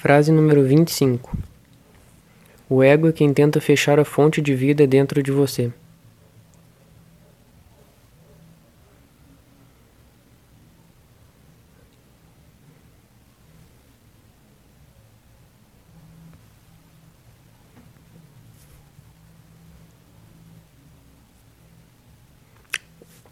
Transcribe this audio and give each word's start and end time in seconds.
Frase 0.00 0.30
número 0.30 0.62
25. 0.62 1.36
O 2.70 2.84
ego 2.84 3.08
é 3.08 3.12
quem 3.12 3.34
tenta 3.34 3.60
fechar 3.60 3.98
a 3.98 4.04
fonte 4.04 4.40
de 4.40 4.54
vida 4.54 4.86
dentro 4.86 5.20
de 5.20 5.32
você. 5.32 5.72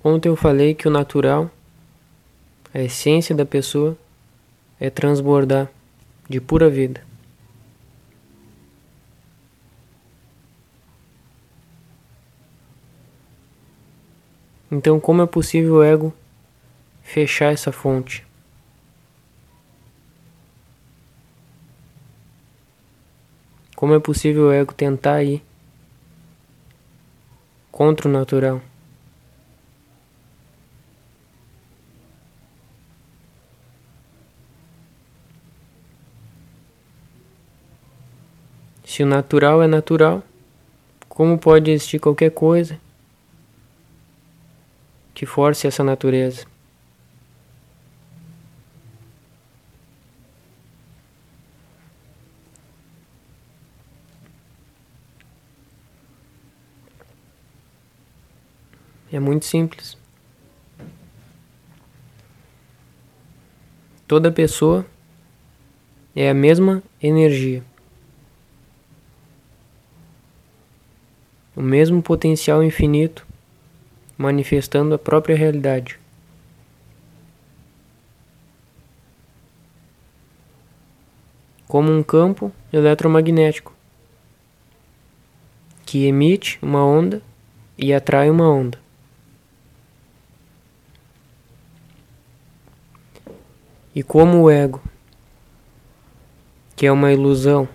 Ontem 0.03 0.29
eu 0.29 0.35
falei 0.35 0.75
que 0.75 0.89
o 0.89 0.91
natural, 0.91 1.49
a 2.75 2.81
essência 2.81 3.37
da 3.37 3.47
pessoa, 3.47 3.97
é 4.81 4.91
transbordar 4.91 5.71
de 6.29 6.41
pura 6.41 6.69
vida. 6.69 7.05
Então, 14.71 14.99
como 14.99 15.23
é 15.23 15.27
possível 15.27 15.77
o 15.77 15.83
ego 15.83 16.13
fechar 17.03 17.53
essa 17.53 17.71
fonte? 17.71 18.27
Como 23.77 23.95
é 23.95 24.01
possível 24.01 24.49
o 24.49 24.53
ego 24.53 24.75
tentar 24.75 25.23
ir 25.23 25.43
contra 27.71 28.09
o 28.09 28.11
natural? 28.11 28.61
Se 38.87 39.03
o 39.03 39.07
natural 39.07 39.61
é 39.61 39.67
natural, 39.67 40.23
como 41.09 41.37
pode 41.37 41.73
existir 41.73 41.99
qualquer 41.99 42.31
coisa 42.31 42.81
que 45.13 45.27
force 45.27 45.67
essa 45.67 45.83
natureza? 45.83 46.47
É 59.13 59.19
muito 59.19 59.47
simples. 59.47 59.99
Toda 64.07 64.31
pessoa 64.31 64.87
é 66.15 66.31
a 66.31 66.35
mesma 66.35 66.85
energia. 67.03 67.65
O 71.57 71.63
mesmo 71.63 72.03
potencial 72.03 72.63
infinito 72.63 73.27
manifestando 74.17 74.95
a 74.95 74.99
própria 74.99 75.35
realidade. 75.35 75.99
Como 81.67 81.91
um 81.91 82.03
campo 82.03 82.53
eletromagnético 82.71 83.75
que 85.87 86.05
emite 86.05 86.59
uma 86.61 86.85
onda 86.85 87.23
e 87.79 87.93
atrai 87.95 88.29
uma 88.31 88.49
onda. 88.49 88.79
E 93.95 94.03
como 94.03 94.43
o 94.43 94.51
ego, 94.51 94.83
que 96.77 96.85
é 96.85 96.93
uma 96.93 97.11
ilusão 97.11 97.67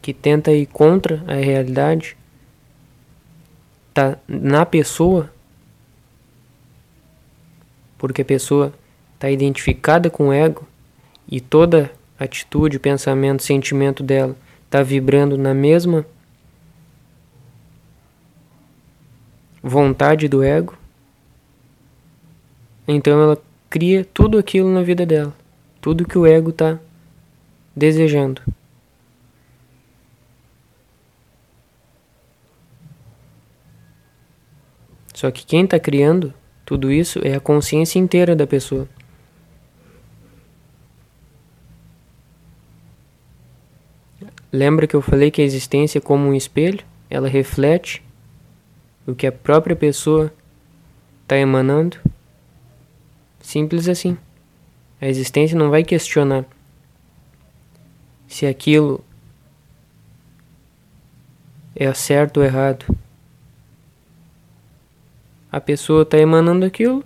que 0.00 0.14
tenta 0.14 0.52
ir 0.52 0.66
contra 0.66 1.22
a 1.26 1.34
realidade, 1.34 2.16
está 3.96 4.18
na 4.28 4.66
pessoa, 4.66 5.32
porque 7.96 8.20
a 8.20 8.24
pessoa 8.24 8.74
está 9.14 9.30
identificada 9.30 10.10
com 10.10 10.28
o 10.28 10.32
ego 10.32 10.68
e 11.26 11.40
toda 11.40 11.90
atitude, 12.18 12.78
pensamento, 12.78 13.42
sentimento 13.42 14.02
dela 14.02 14.36
está 14.66 14.82
vibrando 14.82 15.38
na 15.38 15.54
mesma 15.54 16.04
vontade 19.62 20.28
do 20.28 20.42
ego, 20.42 20.76
então 22.86 23.20
ela 23.20 23.38
cria 23.70 24.04
tudo 24.04 24.36
aquilo 24.36 24.68
na 24.68 24.82
vida 24.82 25.06
dela, 25.06 25.34
tudo 25.80 26.06
que 26.06 26.18
o 26.18 26.26
ego 26.26 26.50
está 26.50 26.78
desejando. 27.74 28.42
Só 35.16 35.30
que 35.30 35.46
quem 35.46 35.64
está 35.64 35.80
criando 35.80 36.34
tudo 36.62 36.92
isso 36.92 37.20
é 37.24 37.34
a 37.34 37.40
consciência 37.40 37.98
inteira 37.98 38.36
da 38.36 38.46
pessoa. 38.46 38.86
Lembra 44.52 44.86
que 44.86 44.94
eu 44.94 45.00
falei 45.00 45.30
que 45.30 45.40
a 45.40 45.44
existência 45.44 45.96
é 45.96 46.02
como 46.02 46.28
um 46.28 46.34
espelho? 46.34 46.84
Ela 47.08 47.28
reflete 47.28 48.04
o 49.06 49.14
que 49.14 49.26
a 49.26 49.32
própria 49.32 49.74
pessoa 49.74 50.30
está 51.22 51.38
emanando? 51.38 51.96
Simples 53.40 53.88
assim. 53.88 54.18
A 55.00 55.08
existência 55.08 55.58
não 55.58 55.70
vai 55.70 55.82
questionar 55.82 56.44
se 58.28 58.44
aquilo 58.44 59.02
é 61.74 61.90
certo 61.94 62.36
ou 62.36 62.44
errado 62.44 62.84
a 65.56 65.60
pessoa 65.60 66.02
está 66.02 66.18
emanando 66.18 66.66
aquilo, 66.66 67.02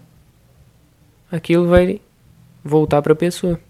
aquilo 1.31 1.69
vai 1.69 2.01
voltar 2.65 3.01
para 3.01 3.13
a 3.13 3.17
pessoa. 3.17 3.61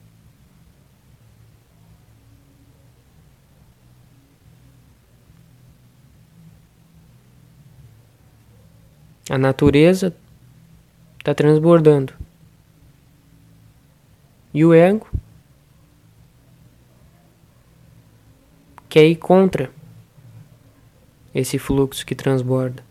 A 9.29 9.37
natureza 9.37 10.17
está 11.19 11.35
transbordando. 11.35 12.15
E 14.55 14.65
o 14.65 14.73
ego 14.73 15.07
quer 18.89 19.05
ir 19.05 19.17
contra 19.17 19.71
esse 21.35 21.59
fluxo 21.59 22.07
que 22.07 22.15
transborda. 22.15 22.90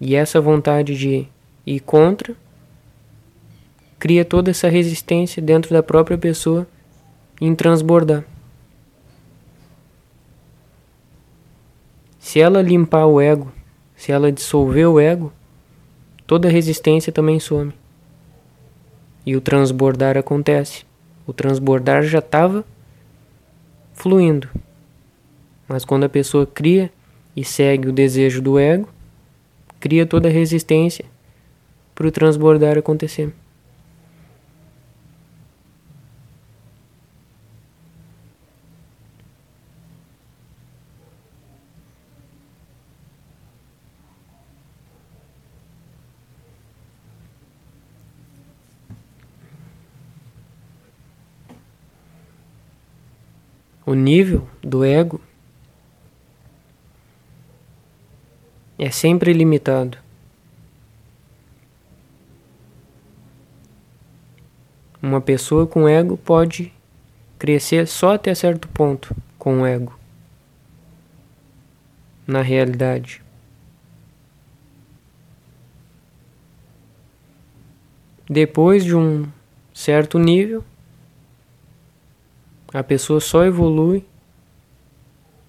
E 0.00 0.14
essa 0.14 0.40
vontade 0.40 0.96
de 0.96 1.28
ir 1.66 1.80
contra 1.80 2.34
cria 3.98 4.24
toda 4.24 4.50
essa 4.50 4.68
resistência 4.68 5.42
dentro 5.42 5.74
da 5.74 5.82
própria 5.82 6.16
pessoa 6.16 6.66
em 7.38 7.54
transbordar. 7.54 8.24
Se 12.18 12.40
ela 12.40 12.62
limpar 12.62 13.06
o 13.06 13.20
ego, 13.20 13.52
se 13.94 14.10
ela 14.10 14.32
dissolver 14.32 14.88
o 14.88 14.98
ego, 14.98 15.32
toda 16.26 16.48
resistência 16.48 17.12
também 17.12 17.38
some. 17.38 17.72
E 19.26 19.36
o 19.36 19.40
transbordar 19.40 20.16
acontece. 20.16 20.86
O 21.26 21.32
transbordar 21.32 22.02
já 22.04 22.20
estava 22.20 22.64
fluindo. 23.92 24.48
Mas 25.68 25.84
quando 25.84 26.04
a 26.04 26.08
pessoa 26.08 26.46
cria 26.46 26.90
e 27.36 27.44
segue 27.44 27.88
o 27.88 27.92
desejo 27.92 28.40
do 28.40 28.58
ego, 28.58 28.88
cria 29.80 30.06
toda 30.06 30.28
a 30.28 30.30
resistência 30.30 31.04
para 31.94 32.06
o 32.06 32.10
transbordar 32.12 32.78
acontecer. 32.78 33.32
O 53.84 53.94
nível 53.94 54.46
do 54.62 54.84
ego 54.84 55.20
é 58.80 58.90
sempre 58.90 59.32
limitado. 59.32 59.98
Uma 65.02 65.20
pessoa 65.20 65.66
com 65.66 65.88
ego 65.88 66.16
pode 66.16 66.72
crescer 67.38 67.86
só 67.86 68.14
até 68.14 68.34
certo 68.34 68.66
ponto 68.68 69.14
com 69.38 69.60
o 69.60 69.66
ego. 69.66 69.98
Na 72.26 72.42
realidade. 72.42 73.22
Depois 78.28 78.84
de 78.84 78.94
um 78.94 79.28
certo 79.74 80.18
nível, 80.18 80.64
A 82.72 82.84
pessoa 82.84 83.20
só 83.20 83.44
evolui 83.44 84.04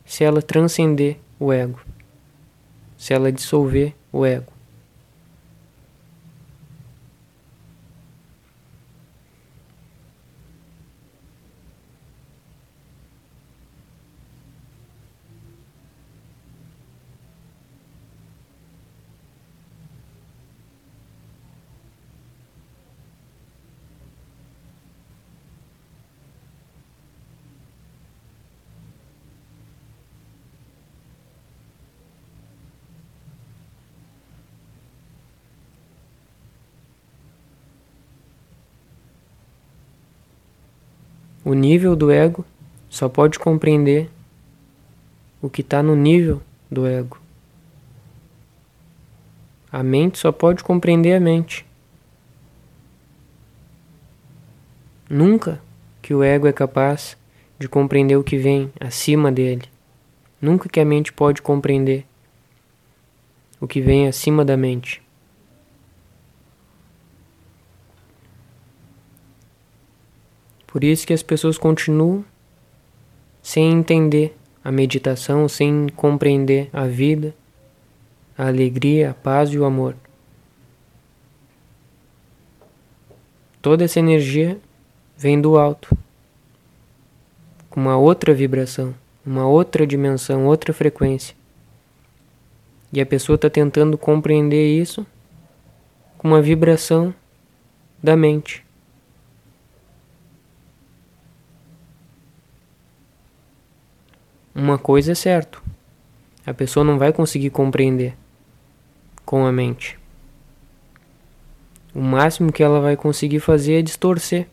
se 0.04 0.24
ela 0.24 0.42
transcender 0.42 1.20
o 1.40 1.54
ego, 1.54 1.80
se 3.02 3.16
ela 3.16 3.32
dissolver 3.32 3.96
o 4.12 4.24
ego. 4.28 4.54
O 41.52 41.54
nível 41.54 41.98
do 41.98 42.10
ego 42.10 42.46
só 42.90 43.10
pode 43.10 43.38
compreender 43.38 44.10
o 45.42 45.50
que 45.50 45.60
está 45.60 45.84
no 45.84 45.98
nível 45.98 46.42
do 46.72 46.88
ego. 46.88 47.20
A 49.70 49.84
mente 49.84 50.18
só 50.18 50.32
pode 50.32 50.64
compreender 50.64 51.14
a 51.14 51.20
mente. 51.20 51.66
Nunca 55.10 55.62
que 56.02 56.14
o 56.14 56.24
ego 56.24 56.48
é 56.48 56.54
capaz 56.54 57.18
de 57.60 57.68
compreender 57.68 58.16
o 58.16 58.24
que 58.24 58.38
vem 58.38 58.72
acima 58.80 59.30
dele. 59.30 59.66
Nunca 60.42 60.70
que 60.70 60.80
a 60.80 60.86
mente 60.86 61.12
pode 61.12 61.42
compreender 61.42 62.06
o 63.60 63.68
que 63.68 63.82
vem 63.82 64.08
acima 64.08 64.46
da 64.46 64.56
mente. 64.56 65.01
Por 70.72 70.86
isso 70.86 71.06
que 71.06 71.14
as 71.14 71.22
pessoas 71.22 71.58
continuam 71.58 72.24
sem 73.44 73.72
entender 73.72 74.38
a 74.64 74.72
meditação, 74.72 75.50
sem 75.50 75.90
compreender 75.90 76.70
a 76.72 76.86
vida, 76.86 77.36
a 78.38 78.48
alegria, 78.48 79.12
a 79.12 79.14
paz 79.14 79.50
e 79.50 79.60
o 79.60 79.66
amor. 79.66 79.96
Toda 83.62 83.84
essa 83.84 84.00
energia 84.00 84.58
vem 85.18 85.42
do 85.42 85.58
alto, 85.58 85.96
com 87.70 87.82
uma 87.82 87.98
outra 87.98 88.34
vibração, 88.34 88.96
uma 89.26 89.46
outra 89.46 89.86
dimensão, 89.86 90.46
outra 90.46 90.74
frequência. 90.74 91.36
E 92.94 93.02
a 93.02 93.06
pessoa 93.06 93.36
está 93.36 93.50
tentando 93.50 93.98
compreender 93.98 94.80
isso 94.80 95.06
com 96.18 96.30
uma 96.30 96.42
vibração 96.42 97.14
da 98.02 98.16
mente. 98.16 98.71
Uma 104.54 104.78
coisa 104.78 105.14
é 105.14 105.16
certo: 105.16 105.64
a 106.46 106.54
pessoa 106.54 106.84
não 106.84 106.98
vai 106.98 107.14
conseguir 107.14 107.50
compreender 107.50 108.16
com 109.26 109.46
a 109.46 109.52
mente. 109.52 110.00
O 111.94 112.02
máximo 112.02 112.52
que 112.52 112.64
ela 112.64 112.80
vai 112.80 112.96
conseguir 112.96 113.40
fazer 113.40 113.80
é 113.80 113.82
distorcer 113.82 114.48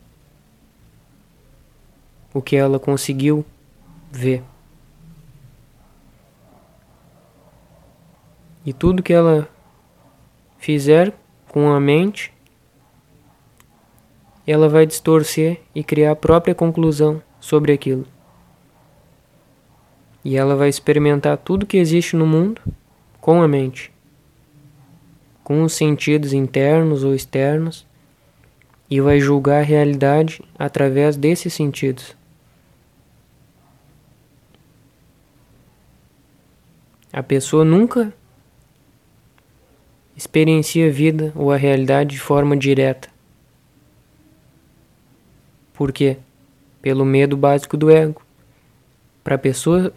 o 2.33 2.41
que 2.41 2.55
ela 2.55 2.79
conseguiu 2.79 3.45
ver. 4.11 4.43
E 8.65 8.73
tudo 8.73 9.01
que 9.01 9.13
ela 9.13 9.49
fizer 10.57 11.13
com 11.47 11.71
a 11.71 11.79
mente, 11.79 12.31
ela 14.45 14.67
vai 14.67 14.85
distorcer 14.85 15.61
e 15.73 15.83
criar 15.83 16.11
a 16.11 16.15
própria 16.15 16.53
conclusão 16.53 17.21
sobre 17.39 17.71
aquilo. 17.71 18.05
E 20.23 20.35
ela 20.35 20.55
vai 20.55 20.69
experimentar 20.69 21.37
tudo 21.37 21.65
que 21.65 21.77
existe 21.77 22.15
no 22.15 22.27
mundo 22.27 22.61
com 23.21 23.41
a 23.41 23.47
mente, 23.47 23.91
com 25.43 25.63
os 25.63 25.73
sentidos 25.73 26.33
internos 26.33 27.03
ou 27.03 27.13
externos, 27.13 27.85
e 28.89 28.99
vai 28.99 29.19
julgar 29.19 29.59
a 29.59 29.65
realidade 29.65 30.41
através 30.57 31.15
desses 31.15 31.53
sentidos. 31.53 32.15
A 37.11 37.23
pessoa 37.23 37.65
nunca 37.65 38.13
experiencia 40.15 40.87
a 40.87 40.91
vida 40.91 41.31
ou 41.35 41.51
a 41.51 41.57
realidade 41.57 42.11
de 42.11 42.19
forma 42.19 42.55
direta. 42.55 43.09
Por 45.73 45.91
quê? 45.91 46.17
Pelo 46.81 47.05
medo 47.05 47.37
básico 47.37 47.77
do 47.77 47.89
ego. 47.89 48.21
Para 49.23 49.35
a 49.35 49.39
pessoa 49.39 49.93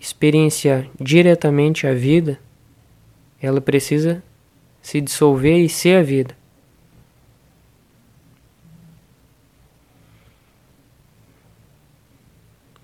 experienciar 0.00 0.88
diretamente 1.00 1.86
a 1.86 1.92
vida, 1.92 2.38
ela 3.40 3.60
precisa 3.60 4.22
se 4.80 5.00
dissolver 5.00 5.58
e 5.58 5.68
ser 5.68 5.98
a 5.98 6.02
vida. 6.02 6.36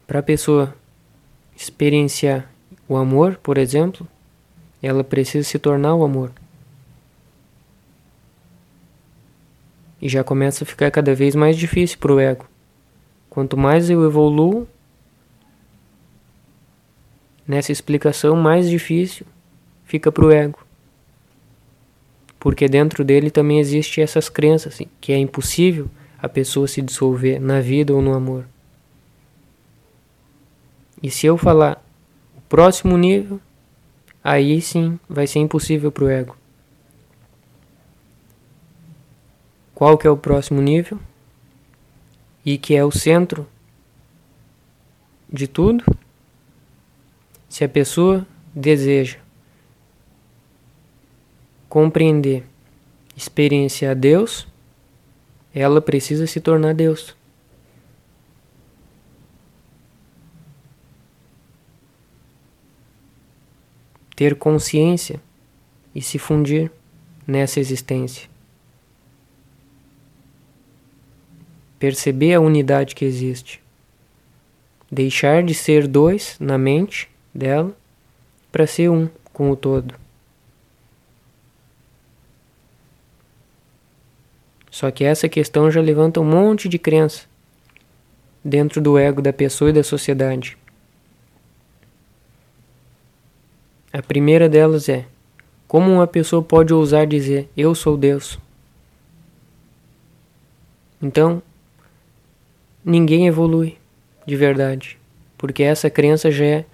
Para 0.07 0.19
a 0.19 0.23
pessoa 0.23 0.77
experienciar 1.57 2.51
o 2.89 2.97
amor, 2.97 3.37
por 3.43 3.57
exemplo, 3.57 4.07
ela 4.83 5.03
precisa 5.03 5.49
se 5.49 5.59
tornar 5.59 5.95
o 5.95 6.05
amor. 6.05 6.31
E 10.01 10.09
já 10.09 10.23
começa 10.23 10.63
a 10.63 10.67
ficar 10.67 10.91
cada 10.91 11.15
vez 11.15 11.35
mais 11.35 11.57
difícil 11.57 11.97
para 11.99 12.13
o 12.13 12.21
ego. 12.21 12.47
Quanto 13.31 13.57
mais 13.57 13.89
eu 13.89 14.05
evoluo, 14.05 14.69
Nessa 17.47 17.73
explicação, 17.73 18.37
mais 18.37 18.69
difícil 18.69 19.27
fica 19.85 20.11
para 20.11 20.25
o 20.25 20.31
ego. 20.31 20.59
Porque 22.39 22.69
dentro 22.69 23.05
dele 23.05 23.31
também 23.31 23.59
existe 23.59 24.01
essas 24.01 24.29
crenças 24.29 24.75
assim, 24.75 24.87
que 25.01 25.13
é 25.13 25.19
impossível 25.19 25.89
a 26.19 26.29
pessoa 26.29 26.67
se 26.67 26.81
dissolver 26.81 27.41
na 27.41 27.61
vida 27.61 27.95
ou 27.95 28.01
no 28.01 28.15
amor. 28.15 28.47
E 31.03 31.11
se 31.11 31.27
eu 31.27 31.37
falar 31.37 31.85
o 32.37 32.41
próximo 32.43 32.97
nível, 32.97 33.41
aí 34.23 34.61
sim 34.63 34.99
vai 35.09 35.27
ser 35.27 35.41
impossível 35.41 35.93
para 35.93 36.05
o 36.05 36.09
ego. 36.09 36.37
Qual 39.75 39.99
que 39.99 40.07
é 40.07 40.11
o 40.11 40.17
próximo 40.17 40.63
nível? 40.63 40.99
E 42.45 42.57
que 42.57 42.75
é 42.75 42.85
o 42.85 42.91
centro 42.91 43.47
de 45.31 45.49
tudo? 45.49 45.85
Se 47.55 47.63
a 47.63 47.69
pessoa 47.69 48.27
deseja 48.53 49.21
compreender, 51.69 52.45
experienciar 53.17 53.95
Deus, 53.95 54.45
ela 55.55 55.81
precisa 55.81 56.27
se 56.27 56.41
tornar 56.41 56.75
Deus. 56.75 57.17
Ter 64.17 64.35
consciência 64.35 65.21
e 65.95 66.03
se 66.03 66.19
fundir 66.19 66.73
nessa 67.25 67.61
existência. 67.61 68.29
Perceber 71.79 72.35
a 72.35 72.41
unidade 72.41 72.97
que 72.97 73.05
existe. 73.05 73.63
Deixar 74.91 75.45
de 75.45 75.55
ser 75.55 75.87
dois 75.87 76.37
na 76.41 76.59
mente 76.59 77.14
dela 77.35 77.75
para 78.53 78.67
ser 78.67 78.89
um 78.89 79.09
com 79.33 79.51
o 79.51 79.57
todo. 79.57 79.95
Só 84.71 84.91
que 84.91 85.05
essa 85.05 85.29
questão 85.29 85.71
já 85.71 85.81
levanta 85.81 86.21
um 86.21 86.25
monte 86.25 86.69
de 86.69 86.79
crença 86.79 87.27
dentro 88.45 88.81
do 88.81 88.99
ego 88.99 89.23
da 89.23 89.33
pessoa 89.33 89.71
e 89.71 89.73
da 89.73 89.83
sociedade. 89.83 90.59
A 93.93 94.03
primeira 94.03 94.49
delas 94.49 94.89
é: 94.89 95.07
como 95.69 95.93
uma 95.93 96.07
pessoa 96.07 96.43
pode 96.43 96.75
ousar 96.75 97.07
dizer 97.07 97.49
eu 97.57 97.75
sou 97.75 97.97
Deus? 97.97 98.39
Então, 101.01 101.43
ninguém 102.85 103.27
evolui 103.27 103.79
de 104.27 104.37
verdade, 104.37 104.99
porque 105.39 105.63
essa 105.63 105.89
crença 105.89 106.31
já 106.31 106.45
é 106.45 106.65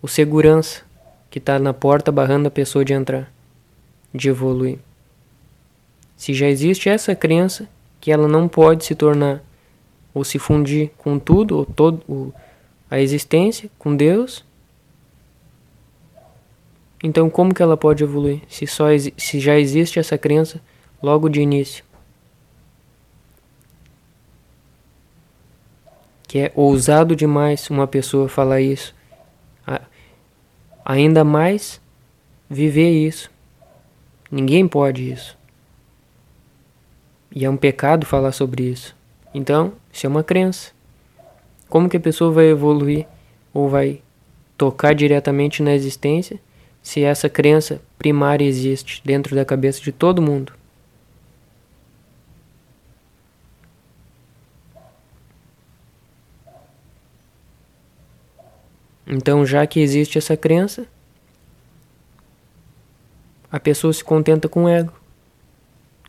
o 0.00 0.08
segurança 0.08 0.82
que 1.30 1.38
está 1.38 1.58
na 1.58 1.74
porta 1.74 2.10
barrando 2.10 2.48
a 2.48 2.50
pessoa 2.50 2.84
de 2.84 2.92
entrar, 2.92 3.32
de 4.14 4.28
evoluir. 4.28 4.78
Se 6.16 6.32
já 6.34 6.48
existe 6.48 6.88
essa 6.88 7.14
crença 7.14 7.68
que 8.00 8.10
ela 8.10 8.26
não 8.26 8.48
pode 8.48 8.84
se 8.84 8.94
tornar 8.94 9.42
ou 10.18 10.24
se 10.24 10.38
fundir 10.38 10.90
com 10.98 11.18
tudo, 11.18 11.56
ou 11.56 11.64
todo 11.64 12.02
o, 12.08 12.32
a 12.90 13.00
existência, 13.00 13.70
com 13.78 13.94
Deus. 13.94 14.44
Então, 17.02 17.30
como 17.30 17.54
que 17.54 17.62
ela 17.62 17.76
pode 17.76 18.02
evoluir 18.02 18.40
se, 18.48 18.66
só, 18.66 18.86
se 19.16 19.38
já 19.38 19.58
existe 19.58 19.98
essa 19.98 20.18
crença 20.18 20.60
logo 21.00 21.28
de 21.28 21.40
início? 21.40 21.84
Que 26.26 26.40
é 26.40 26.52
ousado 26.54 27.14
demais 27.14 27.70
uma 27.70 27.86
pessoa 27.86 28.28
falar 28.28 28.60
isso. 28.60 28.94
Ainda 30.90 31.22
mais 31.22 31.82
viver 32.48 32.88
isso. 32.88 33.30
Ninguém 34.30 34.66
pode 34.66 35.12
isso. 35.12 35.36
E 37.30 37.44
é 37.44 37.50
um 37.50 37.58
pecado 37.58 38.06
falar 38.06 38.32
sobre 38.32 38.62
isso. 38.62 38.96
Então, 39.34 39.74
isso 39.92 40.06
é 40.06 40.08
uma 40.08 40.24
crença. 40.24 40.72
Como 41.68 41.90
que 41.90 41.98
a 41.98 42.00
pessoa 42.00 42.32
vai 42.32 42.46
evoluir 42.46 43.06
ou 43.52 43.68
vai 43.68 44.00
tocar 44.56 44.94
diretamente 44.94 45.62
na 45.62 45.74
existência 45.74 46.40
se 46.82 47.02
essa 47.04 47.28
crença 47.28 47.82
primária 47.98 48.46
existe 48.46 49.02
dentro 49.04 49.36
da 49.36 49.44
cabeça 49.44 49.82
de 49.82 49.92
todo 49.92 50.22
mundo? 50.22 50.54
Então, 59.10 59.46
já 59.46 59.66
que 59.66 59.80
existe 59.80 60.18
essa 60.18 60.36
crença, 60.36 60.86
a 63.50 63.58
pessoa 63.58 63.90
se 63.90 64.04
contenta 64.04 64.48
com 64.48 64.64
o 64.64 64.68
ego, 64.68 64.92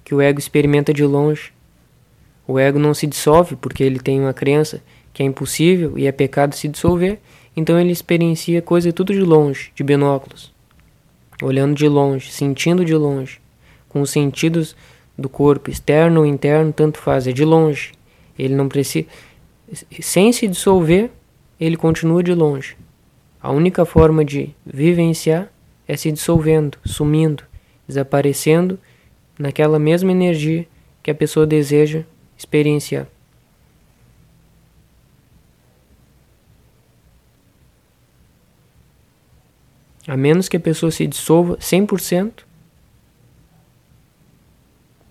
que 0.03 0.13
o 0.13 0.20
ego 0.20 0.38
experimenta 0.38 0.94
de 0.94 1.06
longe. 1.06 1.53
O 2.46 2.60
ego 2.60 2.77
não 2.77 2.94
se 2.94 3.08
dissolve 3.08 3.56
porque 3.56 3.84
ele 3.84 4.00
tem 4.00 4.20
uma 4.20 4.34
crença 4.34 4.82
que 5.13 5.24
é 5.24 5.25
impossível 5.25 5.98
e 5.98 6.08
é 6.08 6.12
pecado 6.12 6.53
se 6.56 6.68
dissolver, 6.68 7.20
então 7.56 7.79
ele 7.79 7.91
experiencia 7.91 8.62
coisa 8.62 8.91
tudo 8.91 9.13
de 9.13 9.22
longe, 9.22 9.72
de 9.74 9.84
binóculos, 9.84 10.53
olhando 11.41 11.75
de 11.75 11.88
longe, 11.88 12.32
sentindo 12.32 12.84
de 12.84 12.96
longe, 12.96 13.39
com 13.88 14.01
os 14.01 14.10
sentidos 14.10 14.75
do 15.18 15.29
corpo, 15.29 15.70
externo 15.70 16.22
ou 16.22 16.25
interno, 16.25 16.74
tanto 16.74 16.98
faz, 16.98 17.27
é 17.27 17.32
de 17.32 17.46
longe. 17.46 17.94
Ele 18.38 18.56
não 18.56 18.68
precisa. 18.68 19.08
Sem 20.01 20.34
se 20.34 20.48
dissolver, 20.48 21.12
ele 21.60 21.77
continua 21.77 22.24
de 22.24 22.34
longe. 22.34 22.75
A 23.41 23.51
única 23.51 23.86
forma 23.86 24.25
de 24.25 24.53
vivenciar 24.65 25.51
é 25.88 25.96
se 25.96 26.12
dissolvendo, 26.12 26.77
sumindo, 26.86 27.43
desaparecendo 27.88 28.77
naquela 29.38 29.79
mesma 29.79 30.12
energia 30.12 30.67
que 31.01 31.10
a 31.10 31.15
pessoa 31.15 31.48
deseja 31.48 32.03
experienciar. 32.38 33.08
A 40.05 40.17
menos 40.17 40.50
que 40.50 40.58
a 40.58 40.60
pessoa 40.60 40.91
se 40.91 41.08
dissolva 41.08 41.55
100%, 41.58 42.43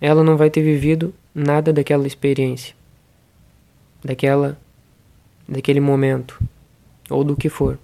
ela 0.00 0.22
não 0.22 0.36
vai 0.36 0.50
ter 0.50 0.62
vivido 0.62 1.14
nada 1.34 1.72
daquela 1.72 2.06
experiência, 2.06 2.74
daquela 4.04 4.58
daquele 5.48 5.80
momento 5.80 6.38
ou 7.08 7.24
do 7.24 7.34
que 7.34 7.48
for. 7.48 7.78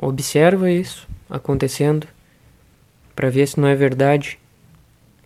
Observa 0.00 0.70
isso 0.70 1.08
acontecendo 1.30 2.06
para 3.14 3.30
ver 3.30 3.46
se 3.46 3.58
não 3.60 3.68
é 3.68 3.74
verdade 3.74 4.38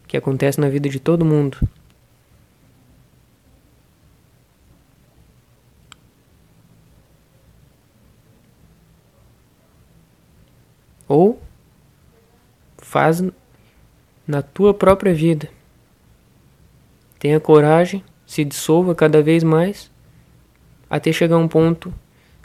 que 0.06 0.16
acontece 0.16 0.60
na 0.60 0.68
vida 0.68 0.88
de 0.88 1.00
todo 1.00 1.24
mundo. 1.24 1.58
Ou 11.06 11.40
faz 12.76 13.22
na 14.26 14.42
tua 14.42 14.74
própria 14.74 15.14
vida. 15.14 15.48
Tenha 17.18 17.40
coragem, 17.40 18.04
se 18.26 18.44
dissolva 18.44 18.94
cada 18.94 19.22
vez 19.22 19.42
mais 19.42 19.90
até 20.88 21.10
chegar 21.12 21.36
a 21.36 21.38
um 21.38 21.48
ponto 21.48 21.92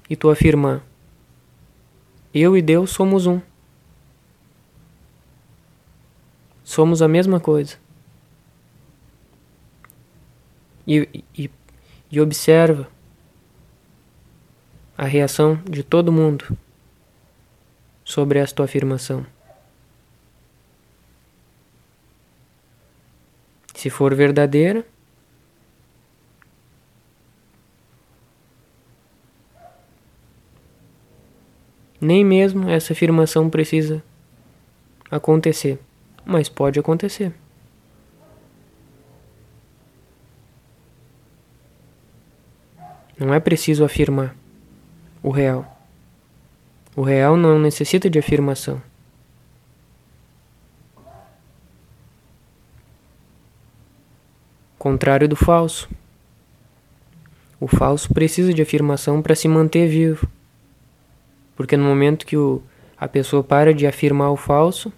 e 0.10 0.16
tu 0.16 0.30
afirmar 0.30 0.82
eu 2.34 2.58
e 2.58 2.62
Deus 2.62 2.92
somos 2.92 3.28
um. 3.28 3.40
Somos 6.64 7.02
a 7.02 7.08
mesma 7.08 7.40
coisa. 7.40 7.78
E, 10.88 11.24
e, 11.38 11.50
e 12.12 12.20
observa 12.20 12.90
a 14.98 15.06
reação 15.06 15.62
de 15.70 15.84
todo 15.84 16.12
mundo 16.12 16.58
sobre 18.04 18.40
esta 18.40 18.64
afirmação. 18.64 19.26
Se 23.76 23.90
for 23.90 24.16
verdadeira, 24.16 24.86
Nem 32.04 32.22
mesmo 32.26 32.70
essa 32.70 32.92
afirmação 32.92 33.50
precisa 33.50 34.04
acontecer, 35.10 35.80
mas 36.26 36.50
pode 36.50 36.78
acontecer. 36.78 37.34
Não 43.18 43.34
é 43.34 43.40
preciso 43.40 43.86
afirmar 43.86 44.36
o 45.24 45.30
real. 45.30 45.80
O 46.94 47.04
real 47.04 47.38
não 47.38 47.58
necessita 47.58 48.10
de 48.10 48.20
afirmação. 48.20 48.82
Contrário 54.78 55.30
do 55.30 55.38
falso. 55.38 55.90
O 57.62 57.68
falso 57.70 58.14
precisa 58.14 58.54
de 58.54 58.62
afirmação 58.62 59.22
para 59.22 59.36
se 59.36 59.48
manter 59.48 59.88
vivo. 59.88 60.30
Porque 61.56 61.78
no 61.78 61.84
momento 61.84 62.26
que 62.26 62.38
o, 62.38 62.62
a 62.98 63.08
pessoa 63.08 63.44
para 63.44 63.74
de 63.74 63.86
afirmar 63.86 64.32
o 64.32 64.38
falso, 64.38 64.92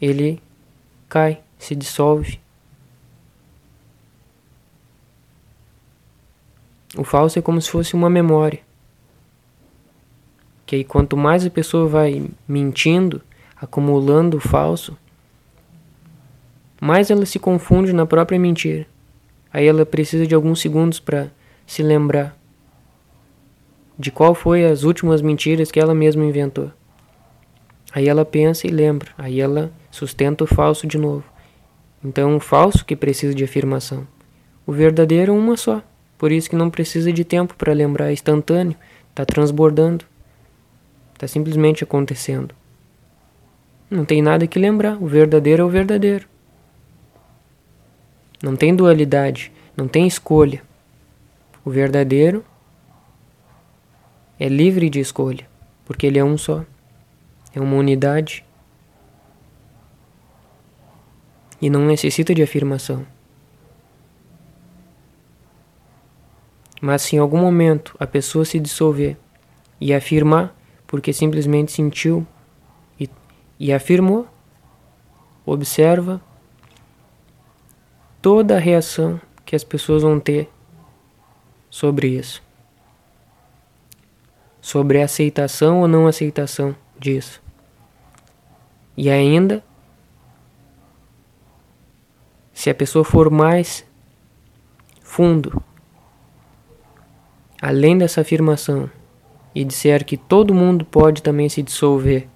ele 0.00 0.42
cai, 1.08 1.40
se 1.58 1.74
dissolve. 1.74 2.40
O 6.96 7.04
falso 7.04 7.38
é 7.38 7.42
como 7.42 7.60
se 7.60 7.70
fosse 7.70 7.94
uma 7.94 8.10
memória. 8.10 8.60
Que 10.66 10.76
aí 10.76 10.84
quanto 10.84 11.16
mais 11.16 11.46
a 11.46 11.50
pessoa 11.50 11.86
vai 11.86 12.28
mentindo, 12.46 13.22
acumulando 13.56 14.38
o 14.38 14.40
falso, 14.40 14.96
mais 16.80 17.10
ela 17.10 17.24
se 17.24 17.38
confunde 17.38 17.92
na 17.92 18.04
própria 18.04 18.38
mentira. 18.38 18.86
Aí 19.52 19.66
ela 19.66 19.86
precisa 19.86 20.26
de 20.26 20.34
alguns 20.34 20.60
segundos 20.60 20.98
para 20.98 21.30
se 21.66 21.82
lembrar 21.82 22.36
de 23.98 24.10
qual 24.10 24.34
foi 24.34 24.64
as 24.64 24.82
últimas 24.82 25.22
mentiras 25.22 25.70
que 25.70 25.80
ela 25.80 25.94
mesma 25.94 26.24
inventou. 26.24 26.70
Aí 27.92 28.08
ela 28.08 28.24
pensa 28.24 28.66
e 28.66 28.70
lembra, 28.70 29.10
aí 29.18 29.40
ela 29.40 29.70
sustenta 29.90 30.44
o 30.44 30.46
falso 30.46 30.86
de 30.86 30.96
novo. 30.96 31.24
Então, 32.02 32.36
o 32.36 32.40
falso 32.40 32.84
que 32.84 32.96
precisa 32.96 33.34
de 33.34 33.44
afirmação. 33.44 34.06
O 34.66 34.72
verdadeiro 34.72 35.32
é 35.32 35.36
uma 35.36 35.56
só. 35.56 35.82
Por 36.16 36.32
isso 36.32 36.48
que 36.48 36.56
não 36.56 36.70
precisa 36.70 37.12
de 37.12 37.24
tempo 37.24 37.54
para 37.56 37.72
lembrar, 37.72 38.08
é 38.08 38.12
instantâneo, 38.12 38.76
está 39.10 39.24
transbordando. 39.24 40.04
Está 41.14 41.28
simplesmente 41.28 41.84
acontecendo. 41.84 42.54
Não 43.90 44.04
tem 44.04 44.22
nada 44.22 44.46
que 44.46 44.58
lembrar, 44.58 44.96
o 45.02 45.06
verdadeiro 45.06 45.62
é 45.62 45.64
o 45.64 45.68
verdadeiro. 45.68 46.26
Não 48.42 48.56
tem 48.56 48.74
dualidade, 48.74 49.52
não 49.76 49.86
tem 49.86 50.06
escolha. 50.06 50.62
O 51.64 51.70
verdadeiro 51.70 52.44
é 54.42 54.48
livre 54.48 54.90
de 54.90 54.98
escolha, 54.98 55.48
porque 55.84 56.04
ele 56.04 56.18
é 56.18 56.24
um 56.24 56.36
só. 56.36 56.64
É 57.54 57.60
uma 57.60 57.76
unidade. 57.76 58.44
E 61.60 61.70
não 61.70 61.86
necessita 61.86 62.34
de 62.34 62.42
afirmação. 62.42 63.06
Mas 66.80 67.02
se 67.02 67.14
em 67.14 67.20
algum 67.20 67.38
momento 67.38 67.94
a 68.00 68.04
pessoa 68.04 68.44
se 68.44 68.58
dissolver 68.58 69.16
e 69.80 69.94
afirmar 69.94 70.52
porque 70.88 71.12
simplesmente 71.12 71.70
sentiu 71.70 72.26
e, 72.98 73.08
e 73.60 73.72
afirmou, 73.72 74.26
observa 75.46 76.20
toda 78.20 78.56
a 78.56 78.58
reação 78.58 79.20
que 79.46 79.54
as 79.54 79.62
pessoas 79.62 80.02
vão 80.02 80.18
ter 80.18 80.50
sobre 81.70 82.08
isso 82.08 82.42
sobre 84.62 85.02
a 85.02 85.04
aceitação 85.04 85.80
ou 85.80 85.88
não 85.88 86.06
aceitação 86.06 86.74
disso. 86.96 87.42
E 88.96 89.10
ainda, 89.10 89.62
se 92.54 92.70
a 92.70 92.74
pessoa 92.74 93.04
for 93.04 93.28
mais 93.28 93.84
fundo, 95.02 95.62
além 97.60 97.98
dessa 97.98 98.20
afirmação, 98.20 98.88
e 99.54 99.64
disser 99.64 100.04
que 100.04 100.16
todo 100.16 100.54
mundo 100.54 100.84
pode 100.84 101.22
também 101.22 101.48
se 101.48 101.62
dissolver 101.62 102.28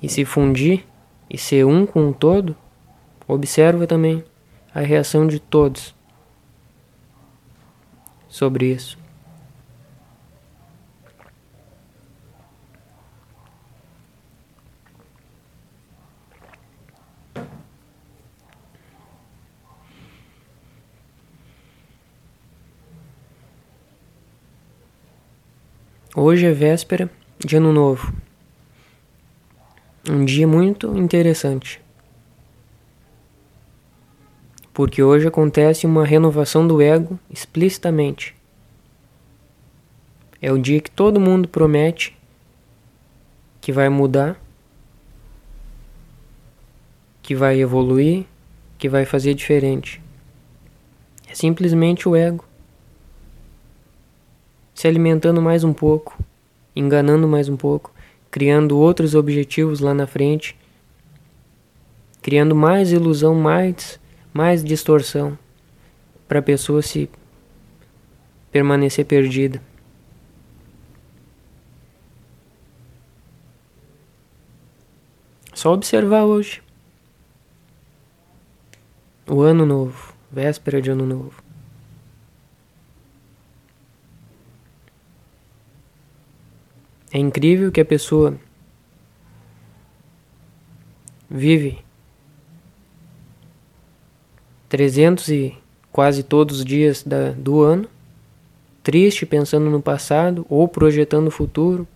e 0.00 0.08
se 0.08 0.24
fundir 0.24 0.86
e 1.28 1.36
ser 1.38 1.64
um 1.64 1.86
com 1.86 2.10
o 2.10 2.14
todo, 2.14 2.54
observa 3.26 3.86
também 3.86 4.22
a 4.72 4.80
reação 4.80 5.26
de 5.26 5.40
todos 5.40 5.94
sobre 8.28 8.72
isso. 8.72 9.03
Hoje 26.16 26.46
é 26.46 26.52
véspera 26.52 27.10
de 27.40 27.56
Ano 27.56 27.72
Novo. 27.72 28.14
Um 30.08 30.24
dia 30.24 30.46
muito 30.46 30.96
interessante. 30.96 31.82
Porque 34.72 35.02
hoje 35.02 35.26
acontece 35.26 35.86
uma 35.86 36.06
renovação 36.06 36.68
do 36.68 36.80
ego 36.80 37.18
explicitamente. 37.28 38.32
É 40.40 40.52
o 40.52 40.58
dia 40.58 40.80
que 40.80 40.88
todo 40.88 41.18
mundo 41.18 41.48
promete 41.48 42.16
que 43.60 43.72
vai 43.72 43.88
mudar, 43.88 44.40
que 47.22 47.34
vai 47.34 47.58
evoluir, 47.58 48.24
que 48.78 48.88
vai 48.88 49.04
fazer 49.04 49.34
diferente. 49.34 50.00
É 51.28 51.34
simplesmente 51.34 52.08
o 52.08 52.14
ego 52.14 52.44
se 54.74 54.88
alimentando 54.88 55.40
mais 55.40 55.62
um 55.62 55.72
pouco, 55.72 56.18
enganando 56.74 57.28
mais 57.28 57.48
um 57.48 57.56
pouco, 57.56 57.92
criando 58.30 58.76
outros 58.76 59.14
objetivos 59.14 59.78
lá 59.78 59.94
na 59.94 60.06
frente, 60.06 60.56
criando 62.20 62.56
mais 62.56 62.90
ilusão, 62.90 63.34
mais, 63.34 64.00
mais 64.32 64.64
distorção 64.64 65.38
para 66.26 66.40
a 66.40 66.42
pessoa 66.42 66.82
se 66.82 67.08
permanecer 68.50 69.04
perdida. 69.04 69.62
Só 75.52 75.72
observar 75.72 76.24
hoje. 76.24 76.60
O 79.28 79.40
ano 79.40 79.64
novo, 79.64 80.12
véspera 80.30 80.82
de 80.82 80.90
ano 80.90 81.06
novo. 81.06 81.43
É 87.14 87.18
incrível 87.18 87.70
que 87.70 87.80
a 87.80 87.84
pessoa 87.84 88.34
vive 91.30 91.78
300 94.68 95.28
e 95.28 95.54
quase 95.92 96.24
todos 96.24 96.58
os 96.58 96.64
dias 96.64 97.04
da, 97.04 97.30
do 97.30 97.62
ano, 97.62 97.88
triste, 98.82 99.24
pensando 99.24 99.70
no 99.70 99.80
passado, 99.80 100.44
ou 100.48 100.66
projetando 100.66 101.28
o 101.28 101.30
futuro, 101.30 101.86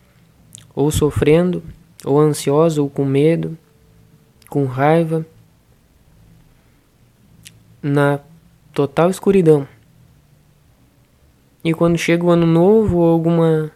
ou 0.72 0.88
sofrendo, 0.88 1.64
ou 2.04 2.20
ansiosa, 2.20 2.80
ou 2.80 2.88
com 2.88 3.04
medo, 3.04 3.58
com 4.48 4.66
raiva, 4.66 5.26
na 7.82 8.20
total 8.72 9.10
escuridão. 9.10 9.66
E 11.64 11.74
quando 11.74 11.98
chega 11.98 12.24
o 12.24 12.30
ano 12.30 12.46
novo 12.46 12.98
ou 12.98 13.12
alguma 13.12 13.72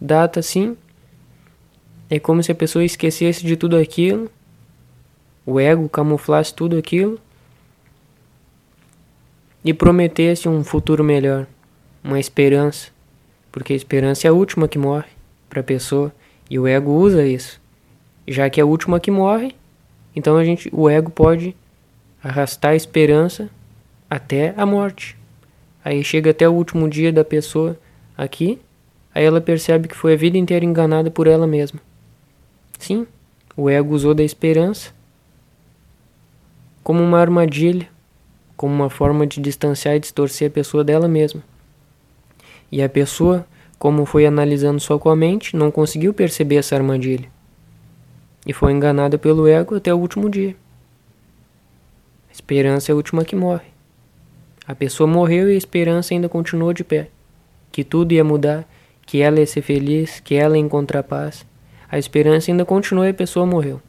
data 0.00 0.38
assim, 0.38 0.76
é 2.10 2.18
como 2.18 2.42
se 2.42 2.52
a 2.52 2.54
pessoa 2.54 2.84
esquecesse 2.84 3.44
de 3.44 3.56
tudo 3.56 3.76
aquilo, 3.76 4.30
o 5.46 5.58
ego 5.58 5.88
camuflasse 5.88 6.54
tudo 6.54 6.76
aquilo 6.76 7.18
e 9.64 9.72
prometesse 9.72 10.48
um 10.48 10.62
futuro 10.62 11.02
melhor, 11.02 11.46
uma 12.02 12.20
esperança, 12.20 12.90
porque 13.50 13.72
a 13.72 13.76
esperança 13.76 14.26
é 14.26 14.30
a 14.30 14.34
última 14.34 14.68
que 14.68 14.78
morre 14.78 15.08
para 15.48 15.60
a 15.60 15.64
pessoa 15.64 16.12
e 16.50 16.58
o 16.58 16.66
ego 16.66 16.92
usa 16.92 17.26
isso. 17.26 17.60
Já 18.26 18.48
que 18.48 18.60
é 18.60 18.62
a 18.62 18.66
última 18.66 19.00
que 19.00 19.10
morre, 19.10 19.54
então 20.14 20.36
a 20.36 20.44
gente, 20.44 20.68
o 20.72 20.88
ego 20.88 21.10
pode 21.10 21.54
arrastar 22.22 22.72
a 22.72 22.76
esperança 22.76 23.50
até 24.08 24.54
a 24.56 24.64
morte. 24.64 25.16
Aí 25.84 26.02
chega 26.02 26.30
até 26.30 26.48
o 26.48 26.52
último 26.52 26.88
dia 26.88 27.12
da 27.12 27.24
pessoa 27.24 27.78
aqui, 28.16 28.58
aí 29.14 29.24
ela 29.24 29.40
percebe 29.40 29.88
que 29.88 29.96
foi 29.96 30.14
a 30.14 30.16
vida 30.16 30.38
inteira 30.38 30.64
enganada 30.64 31.10
por 31.10 31.26
ela 31.26 31.46
mesma. 31.46 31.80
Sim, 32.84 33.06
o 33.56 33.70
ego 33.70 33.94
usou 33.94 34.12
da 34.12 34.22
esperança 34.22 34.92
como 36.82 37.02
uma 37.02 37.18
armadilha, 37.18 37.88
como 38.58 38.74
uma 38.74 38.90
forma 38.90 39.26
de 39.26 39.40
distanciar 39.40 39.96
e 39.96 40.00
distorcer 40.00 40.48
a 40.48 40.52
pessoa 40.52 40.84
dela 40.84 41.08
mesma. 41.08 41.42
E 42.70 42.82
a 42.82 42.88
pessoa, 42.90 43.46
como 43.78 44.04
foi 44.04 44.26
analisando 44.26 44.80
só 44.80 44.98
com 44.98 45.08
a 45.08 45.16
mente, 45.16 45.56
não 45.56 45.70
conseguiu 45.70 46.12
perceber 46.12 46.56
essa 46.56 46.76
armadilha. 46.76 47.26
E 48.46 48.52
foi 48.52 48.72
enganada 48.72 49.16
pelo 49.16 49.48
ego 49.48 49.76
até 49.76 49.94
o 49.94 49.98
último 49.98 50.28
dia. 50.28 50.54
A 52.28 52.32
esperança 52.32 52.92
é 52.92 52.92
a 52.92 52.96
última 52.96 53.24
que 53.24 53.34
morre. 53.34 53.68
A 54.68 54.74
pessoa 54.74 55.06
morreu 55.06 55.50
e 55.50 55.54
a 55.54 55.56
esperança 55.56 56.12
ainda 56.12 56.28
continuou 56.28 56.74
de 56.74 56.84
pé. 56.84 57.08
Que 57.72 57.82
tudo 57.82 58.12
ia 58.12 58.22
mudar, 58.22 58.68
que 59.06 59.22
ela 59.22 59.40
ia 59.40 59.46
ser 59.46 59.62
feliz, 59.62 60.20
que 60.20 60.34
ela 60.34 60.58
ia 60.58 60.62
encontrar 60.62 61.02
paz. 61.02 61.46
A 61.90 61.98
esperança 61.98 62.50
ainda 62.50 62.64
continua 62.64 63.06
e 63.06 63.10
a 63.10 63.14
pessoa 63.14 63.46
morreu. 63.46 63.80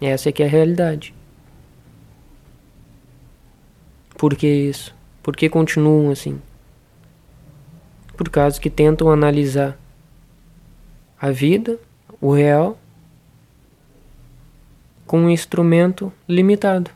Essa 0.00 0.28
é 0.28 0.32
que 0.32 0.42
é 0.42 0.46
a 0.46 0.48
realidade. 0.48 1.14
Por 4.16 4.34
que 4.34 4.46
isso? 4.46 4.94
Por 5.22 5.36
que 5.36 5.48
continuam 5.48 6.10
assim? 6.10 6.40
Por 8.16 8.28
causa 8.28 8.60
que 8.60 8.70
tentam 8.70 9.10
analisar 9.10 9.78
a 11.20 11.30
vida, 11.30 11.78
o 12.20 12.32
real, 12.32 12.78
com 15.06 15.20
um 15.20 15.30
instrumento 15.30 16.12
limitado, 16.28 16.90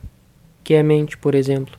que 0.63 0.73
é 0.73 0.79
a 0.79 0.83
mente, 0.83 1.17
por 1.17 1.35
exemplo, 1.35 1.77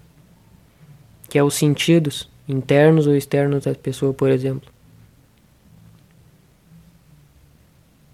que 1.29 1.39
é 1.39 1.43
os 1.43 1.55
sentidos 1.55 2.29
internos 2.49 3.07
ou 3.07 3.15
externos 3.15 3.65
da 3.65 3.75
pessoa, 3.75 4.13
por 4.13 4.31
exemplo. 4.31 4.71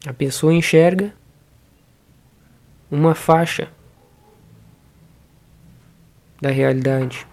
A 0.05 0.13
pessoa 0.13 0.53
enxerga 0.53 1.15
uma 2.91 3.15
faixa 3.15 3.69
da 6.41 6.51
realidade. 6.51 7.27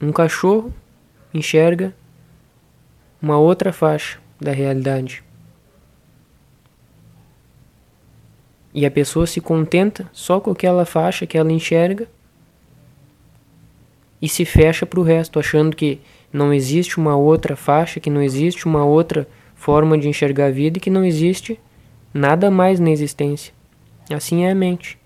Um 0.00 0.10
cachorro 0.12 0.72
enxerga 1.32 1.94
uma 3.20 3.38
outra 3.38 3.72
faixa 3.72 4.18
da 4.40 4.50
realidade. 4.50 5.22
E 8.74 8.86
a 8.86 8.90
pessoa 8.90 9.26
se 9.26 9.40
contenta 9.40 10.08
só 10.12 10.40
com 10.40 10.50
aquela 10.50 10.84
faixa 10.84 11.26
que 11.26 11.36
ela 11.36 11.52
enxerga 11.52 12.08
e 14.20 14.28
se 14.28 14.44
fecha 14.44 14.86
para 14.86 15.00
o 15.00 15.02
resto, 15.02 15.38
achando 15.38 15.76
que 15.76 16.00
não 16.32 16.52
existe 16.52 16.98
uma 16.98 17.16
outra 17.16 17.54
faixa, 17.54 18.00
que 18.00 18.08
não 18.08 18.22
existe 18.22 18.66
uma 18.66 18.84
outra 18.84 19.28
forma 19.62 19.96
de 19.96 20.08
enxergar 20.08 20.46
a 20.46 20.50
vida 20.50 20.78
e 20.78 20.80
que 20.80 20.90
não 20.90 21.04
existe 21.04 21.56
nada 22.12 22.50
mais 22.50 22.80
na 22.80 22.90
existência. 22.90 23.54
Assim 24.12 24.44
é 24.44 24.50
a 24.50 24.54
mente. 24.56 24.98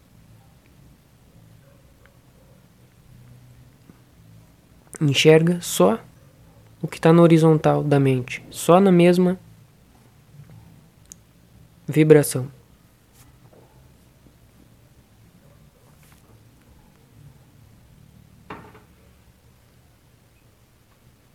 Enxerga 4.98 5.60
só 5.60 6.02
o 6.80 6.88
que 6.88 6.96
está 6.96 7.12
na 7.12 7.20
horizontal 7.20 7.84
da 7.84 8.00
mente, 8.00 8.42
só 8.48 8.80
na 8.80 8.90
mesma 8.90 9.38
vibração. 11.86 12.50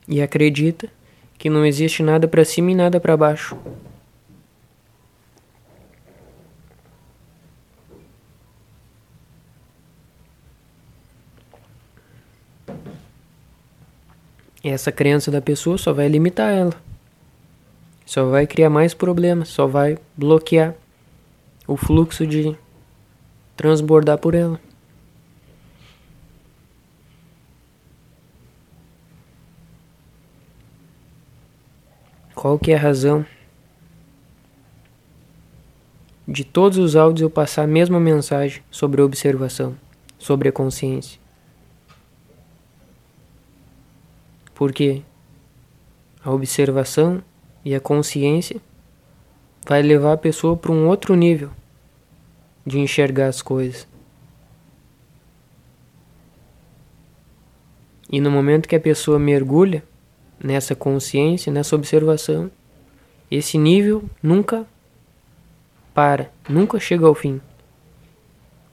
E 0.08 0.20
acredita 0.24 0.90
que 1.42 1.50
não 1.50 1.66
existe 1.66 2.04
nada 2.04 2.28
para 2.28 2.46
cima 2.46 2.70
e 2.70 2.76
nada 2.76 3.00
para 3.00 3.18
baixo. 3.18 3.58
Essa 14.64 14.92
crença 14.92 15.32
da 15.32 15.42
pessoa 15.42 15.80
só 15.80 15.92
vai 15.92 16.08
limitar 16.08 16.54
ela. 16.54 16.76
Só 18.06 18.26
vai 18.26 18.46
criar 18.46 18.70
mais 18.70 18.94
problemas, 18.94 19.50
só 19.50 19.66
vai 19.66 19.98
bloquear 20.16 20.76
o 21.68 21.76
fluxo 21.76 22.28
de 22.28 22.56
transbordar 23.58 24.20
por 24.20 24.36
ela. 24.36 24.62
Qual 32.42 32.58
que 32.58 32.72
é 32.72 32.76
a 32.76 32.80
razão 32.80 33.24
de 36.28 36.44
todos 36.44 36.80
os 36.80 36.96
áudios 36.96 37.22
eu 37.22 37.30
passar 37.30 37.62
a 37.62 37.68
mesma 37.68 38.00
mensagem 38.00 38.64
sobre 38.72 39.00
a 39.00 39.06
observação, 39.06 39.78
sobre 40.18 40.50
a 40.50 40.52
consciência? 40.52 41.20
Porque 44.56 45.04
a 46.26 46.32
observação 46.32 47.24
e 47.64 47.76
a 47.76 47.80
consciência 47.80 48.60
vai 49.68 49.84
levar 49.84 50.14
a 50.14 50.18
pessoa 50.18 50.58
para 50.58 50.72
um 50.72 50.88
outro 50.88 51.14
nível 51.14 51.52
de 52.66 52.80
enxergar 52.80 53.28
as 53.28 53.44
coisas. 53.44 53.88
E 58.12 58.20
no 58.20 58.32
momento 58.32 58.68
que 58.68 58.76
a 58.76 58.80
pessoa 58.80 59.20
mergulha 59.20 59.84
nessa 60.44 60.76
consciência, 60.76 61.52
nessa 61.52 61.76
observação, 61.76 62.50
esse 63.30 63.58
nível 63.58 64.04
nunca 64.22 64.66
para, 65.94 66.32
nunca 66.50 66.80
chega 66.80 67.06
ao 67.06 67.16
fim. 67.16 67.40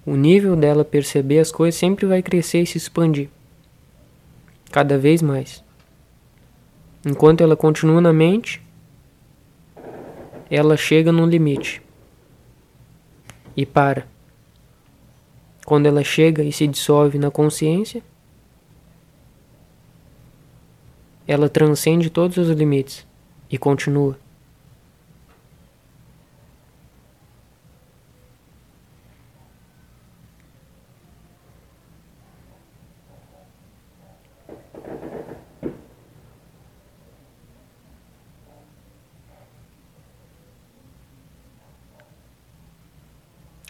O 0.04 0.16
nível 0.16 0.56
dela 0.56 0.84
perceber 0.84 1.38
as 1.38 1.52
coisas 1.52 1.78
sempre 1.78 2.06
vai 2.06 2.22
crescer 2.22 2.62
e 2.62 2.66
se 2.66 2.78
expandir, 2.78 3.28
cada 4.70 4.96
vez 4.96 5.20
mais. 5.20 5.62
Enquanto 7.04 7.42
ela 7.42 7.56
continua 7.56 8.00
na 8.00 8.12
mente, 8.12 8.62
ela 10.50 10.76
chega 10.76 11.12
no 11.12 11.26
limite 11.26 11.82
e 13.56 13.66
para. 13.66 14.06
Quando 15.64 15.86
ela 15.86 16.02
chega 16.02 16.42
e 16.42 16.50
se 16.50 16.66
dissolve 16.66 17.18
na 17.18 17.30
consciência, 17.30 18.02
ela 21.28 21.48
transcende 21.48 22.08
todos 22.08 22.38
os 22.38 22.48
limites 22.48 23.06
e 23.50 23.58
continua. 23.58 24.18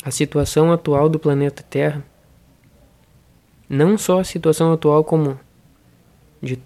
a 0.08 0.10
situação 0.10 0.72
atual 0.72 1.06
do 1.06 1.18
planeta 1.18 1.62
Terra, 1.62 2.02
não 3.68 3.98
só 3.98 4.20
a 4.20 4.24
situação 4.24 4.72
atual 4.72 5.04
como 5.04 5.38
de, 6.40 6.58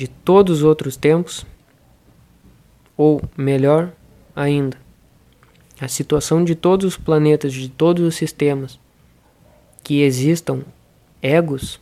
de 0.00 0.08
todos 0.08 0.60
os 0.60 0.62
outros 0.62 0.96
tempos, 0.96 1.44
ou 2.96 3.20
melhor 3.36 3.92
ainda, 4.34 4.78
a 5.78 5.88
situação 5.88 6.42
de 6.42 6.54
todos 6.54 6.86
os 6.86 6.96
planetas, 6.96 7.52
de 7.52 7.68
todos 7.68 8.02
os 8.02 8.14
sistemas 8.14 8.80
que 9.84 10.00
existam 10.00 10.62
egos, 11.20 11.78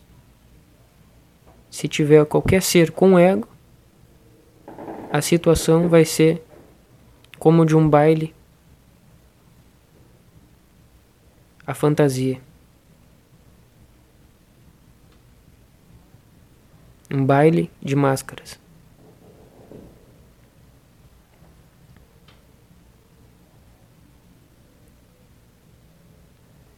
se 1.71 1.87
tiver 1.87 2.27
qualquer 2.27 2.61
ser 2.61 2.91
com 2.91 3.17
ego, 3.17 3.47
a 5.13 5.23
situação 5.23 5.89
vai 5.89 6.05
ser 6.05 6.43
como 7.39 7.65
de 7.65 7.77
um 7.77 7.89
baile 7.89 8.35
a 11.65 11.73
fantasia. 11.73 12.41
Um 17.11 17.25
baile 17.25 17.71
de 17.83 17.97
máscaras. 17.97 18.59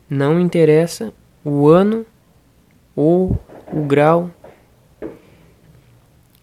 Não 0.08 0.40
interessa 0.40 1.12
o 1.44 1.68
ano 1.68 2.04
ou 2.96 3.40
o 3.72 3.84
grau 3.84 4.30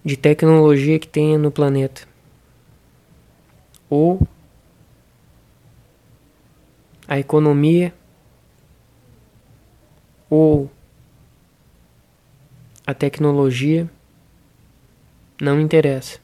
de 0.03 0.15
tecnologia 0.15 0.97
que 0.97 1.07
tenha 1.07 1.37
no 1.37 1.51
planeta. 1.51 2.07
Ou 3.89 4.25
a 7.07 7.19
economia 7.19 7.93
ou 10.29 10.69
a 12.87 12.93
tecnologia, 12.93 13.89
não 15.41 15.59
interessa. 15.59 16.19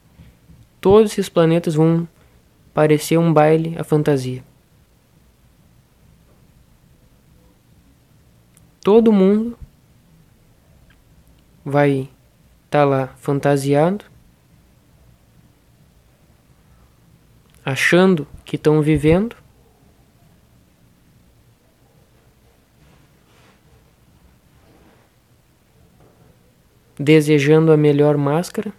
Todos 0.79 1.11
esses 1.11 1.27
planetas 1.27 1.75
vão 1.75 2.07
parecer 2.73 3.17
um 3.17 3.33
baile 3.33 3.77
à 3.77 3.83
fantasia. 3.83 4.41
Todo 8.79 9.11
mundo 9.11 9.59
vai 11.65 12.09
estar 12.65 12.79
tá 12.79 12.85
lá 12.85 13.07
fantasiado, 13.17 14.05
achando 17.65 18.25
que 18.45 18.55
estão 18.55 18.81
vivendo, 18.81 19.35
desejando 26.97 27.71
a 27.71 27.77
melhor 27.77 28.17
máscara, 28.17 28.73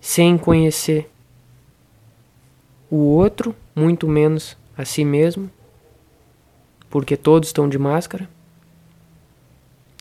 sem 0.00 0.36
conhecer 0.36 1.10
o 2.90 2.96
outro, 2.96 3.54
muito 3.74 4.06
menos 4.06 4.56
a 4.76 4.84
si 4.84 5.04
mesmo, 5.04 5.50
porque 6.90 7.16
todos 7.16 7.48
estão 7.48 7.68
de 7.68 7.78
máscara, 7.78 8.28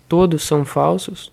todos 0.07 0.43
são 0.43 0.63
falsos, 0.65 1.31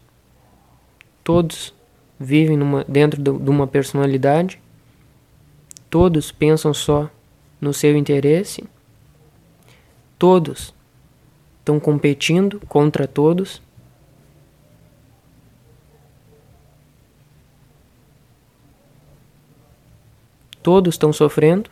todos 1.23 1.75
vivem 2.19 2.57
numa, 2.57 2.85
dentro 2.87 3.21
de 3.21 3.51
uma 3.51 3.67
personalidade, 3.67 4.61
todos 5.91 6.31
pensam 6.31 6.73
só 6.73 7.11
no 7.61 7.75
seu 7.75 7.97
interesse, 7.97 8.65
todos 10.19 10.73
estão 11.59 11.79
competindo 11.79 12.61
contra 12.69 13.07
todos. 13.07 13.63
Todos 20.63 20.95
estão 20.95 21.13
sofrendo. 21.13 21.71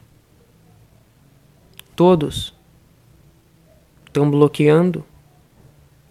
Todos 1.94 2.54
estão 4.06 4.30
bloqueando 4.30 5.04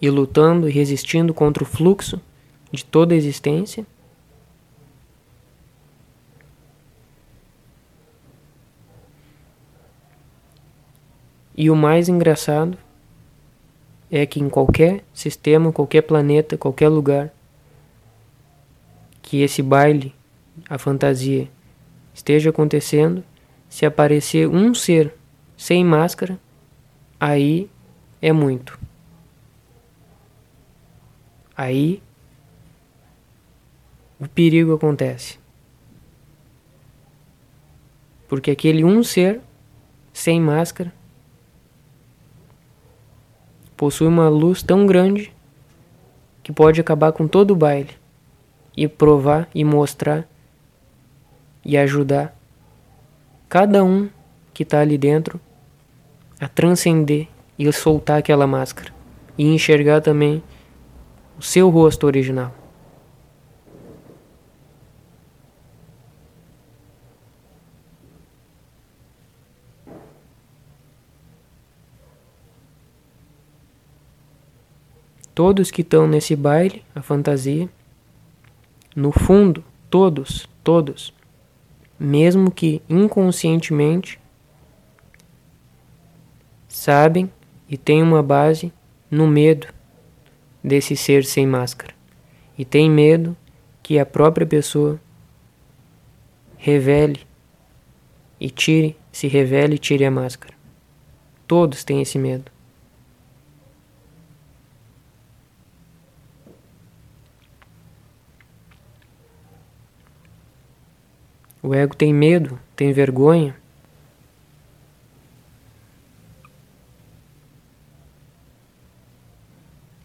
e 0.01 0.09
lutando 0.09 0.69
e 0.69 0.71
resistindo 0.71 1.33
contra 1.33 1.63
o 1.63 1.65
fluxo 1.65 2.21
de 2.71 2.85
toda 2.85 3.13
a 3.13 3.17
existência. 3.17 3.85
E 11.55 11.71
o 11.71 11.75
mais 11.75 12.07
engraçado 12.07 12.77
é 14.11 14.25
que 14.25 14.39
em 14.39 14.47
qualquer 14.47 15.03
sistema, 15.11 15.73
qualquer 15.73 16.03
planeta, 16.03 16.55
qualquer 16.55 16.87
lugar 16.87 17.33
que 19.23 19.41
esse 19.41 19.63
baile, 19.63 20.13
a 20.69 20.77
fantasia, 20.77 21.49
esteja 22.17 22.49
acontecendo, 22.49 23.23
se 23.69 23.85
aparecer 23.85 24.49
um 24.49 24.73
ser 24.73 25.13
sem 25.55 25.85
máscara, 25.85 26.39
aí 27.19 27.69
é 28.19 28.31
muito. 28.31 28.79
Aí 31.55 32.01
o 34.19 34.27
perigo 34.27 34.73
acontece. 34.73 35.37
Porque 38.27 38.49
aquele 38.49 38.83
um 38.83 39.03
ser 39.03 39.39
sem 40.11 40.41
máscara 40.41 40.91
possui 43.75 44.07
uma 44.07 44.27
luz 44.27 44.63
tão 44.63 44.87
grande 44.87 45.31
que 46.41 46.51
pode 46.51 46.81
acabar 46.81 47.11
com 47.11 47.27
todo 47.27 47.51
o 47.51 47.55
baile 47.55 47.91
e 48.75 48.87
provar 48.87 49.47
e 49.53 49.63
mostrar 49.63 50.27
e 51.67 51.77
ajudar 51.77 52.33
cada 53.49 53.83
um 53.83 54.09
que 54.53 54.63
está 54.63 54.79
ali 54.79 54.97
dentro 54.97 55.37
a 56.39 56.47
transcender 56.47 57.27
e 57.59 57.71
soltar 57.73 58.19
aquela 58.19 58.47
máscara 58.47 58.93
e 59.37 59.43
enxergar 59.53 59.99
também 59.99 60.41
o 61.37 61.41
seu 61.41 61.69
rosto 61.69 62.07
original. 62.07 62.55
Todos 75.35 75.69
que 75.69 75.81
estão 75.81 76.07
nesse 76.07 76.35
baile, 76.35 76.83
a 76.95 77.01
fantasia, 77.01 77.69
no 78.95 79.11
fundo, 79.11 79.63
todos, 79.87 80.49
todos 80.63 81.13
mesmo 81.99 82.51
que 82.51 82.81
inconscientemente, 82.89 84.19
sabem 86.67 87.31
e 87.67 87.77
têm 87.77 88.03
uma 88.03 88.21
base 88.21 88.71
no 89.09 89.27
medo 89.27 89.67
desse 90.63 90.95
ser 90.95 91.25
sem 91.25 91.47
máscara. 91.47 91.93
E 92.57 92.65
tem 92.65 92.89
medo 92.89 93.35
que 93.81 93.99
a 93.99 94.05
própria 94.05 94.45
pessoa 94.45 94.99
revele 96.57 97.21
e 98.39 98.49
tire, 98.49 98.97
se 99.11 99.27
revele 99.27 99.75
e 99.75 99.79
tire 99.79 100.05
a 100.05 100.11
máscara. 100.11 100.53
Todos 101.47 101.83
têm 101.83 102.01
esse 102.01 102.19
medo. 102.19 102.51
O 111.67 111.75
ego 111.75 111.93
tem 111.93 112.13
medo, 112.13 112.57
tem 112.77 112.93
vergonha. 112.93 113.53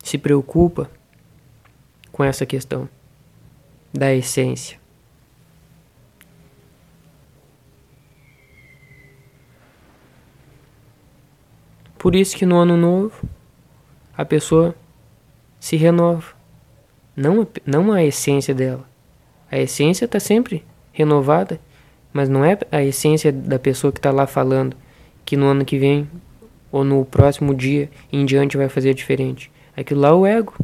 Se 0.02 0.18
preocupa 0.18 0.90
com 2.10 2.24
essa 2.24 2.44
questão 2.44 2.88
da 3.94 4.12
essência. 4.12 4.80
Por 11.96 12.16
isso 12.16 12.36
que 12.36 12.44
no 12.44 12.56
ano 12.56 12.76
novo 12.76 13.22
a 14.18 14.24
pessoa 14.24 14.74
se 15.60 15.76
renova. 15.76 16.34
Não, 17.14 17.46
não 17.64 17.92
a 17.92 18.02
essência 18.02 18.52
dela. 18.52 18.84
A 19.48 19.60
essência 19.60 20.06
está 20.06 20.18
sempre 20.18 20.71
renovada, 20.92 21.60
mas 22.12 22.28
não 22.28 22.44
é 22.44 22.58
a 22.70 22.82
essência 22.82 23.32
da 23.32 23.58
pessoa 23.58 23.92
que 23.92 23.98
está 23.98 24.10
lá 24.10 24.26
falando 24.26 24.76
que 25.24 25.36
no 25.36 25.46
ano 25.46 25.64
que 25.64 25.78
vem 25.78 26.08
ou 26.70 26.84
no 26.84 27.04
próximo 27.04 27.54
dia 27.54 27.90
em 28.12 28.24
diante 28.24 28.56
vai 28.56 28.68
fazer 28.68 28.94
diferente. 28.94 29.50
Aquilo 29.76 30.00
lá 30.00 30.08
é 30.08 30.12
o 30.12 30.26
ego. 30.26 30.54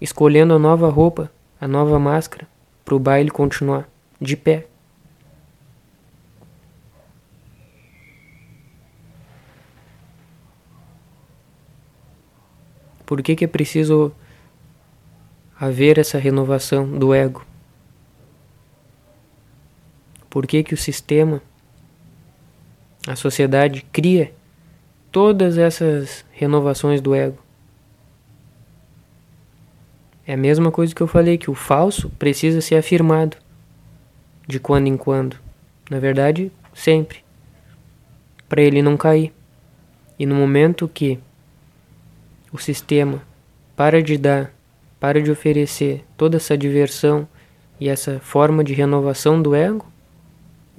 Escolhendo 0.00 0.54
a 0.54 0.58
nova 0.58 0.88
roupa, 0.88 1.30
a 1.60 1.68
nova 1.68 1.98
máscara, 1.98 2.48
para 2.84 2.94
o 2.94 2.98
baile 2.98 3.30
continuar 3.30 3.88
de 4.20 4.36
pé. 4.36 4.66
Por 13.04 13.22
que, 13.22 13.34
que 13.34 13.44
é 13.44 13.48
preciso 13.48 14.12
haver 15.58 15.98
essa 15.98 16.16
renovação 16.16 16.86
do 16.86 17.12
ego? 17.12 17.44
Por 20.30 20.46
que, 20.46 20.62
que 20.62 20.72
o 20.72 20.76
sistema, 20.76 21.42
a 23.06 23.16
sociedade, 23.16 23.84
cria 23.92 24.32
todas 25.10 25.58
essas 25.58 26.24
renovações 26.30 27.00
do 27.00 27.14
ego? 27.14 27.38
É 30.24 30.34
a 30.34 30.36
mesma 30.36 30.70
coisa 30.70 30.94
que 30.94 31.00
eu 31.02 31.08
falei, 31.08 31.36
que 31.36 31.50
o 31.50 31.54
falso 31.54 32.08
precisa 32.10 32.60
ser 32.60 32.76
afirmado 32.76 33.36
de 34.46 34.60
quando 34.60 34.86
em 34.86 34.96
quando. 34.96 35.36
Na 35.90 35.98
verdade, 35.98 36.52
sempre. 36.72 37.18
Para 38.48 38.62
ele 38.62 38.80
não 38.80 38.96
cair. 38.96 39.32
E 40.16 40.24
no 40.24 40.36
momento 40.36 40.86
que 40.86 41.18
o 42.52 42.58
sistema 42.58 43.22
para 43.74 44.02
de 44.02 44.16
dar, 44.16 44.52
para 45.00 45.20
de 45.20 45.30
oferecer 45.30 46.04
toda 46.16 46.36
essa 46.36 46.56
diversão 46.56 47.26
e 47.80 47.88
essa 47.88 48.20
forma 48.20 48.62
de 48.62 48.74
renovação 48.74 49.40
do 49.40 49.54
ego, 49.54 49.90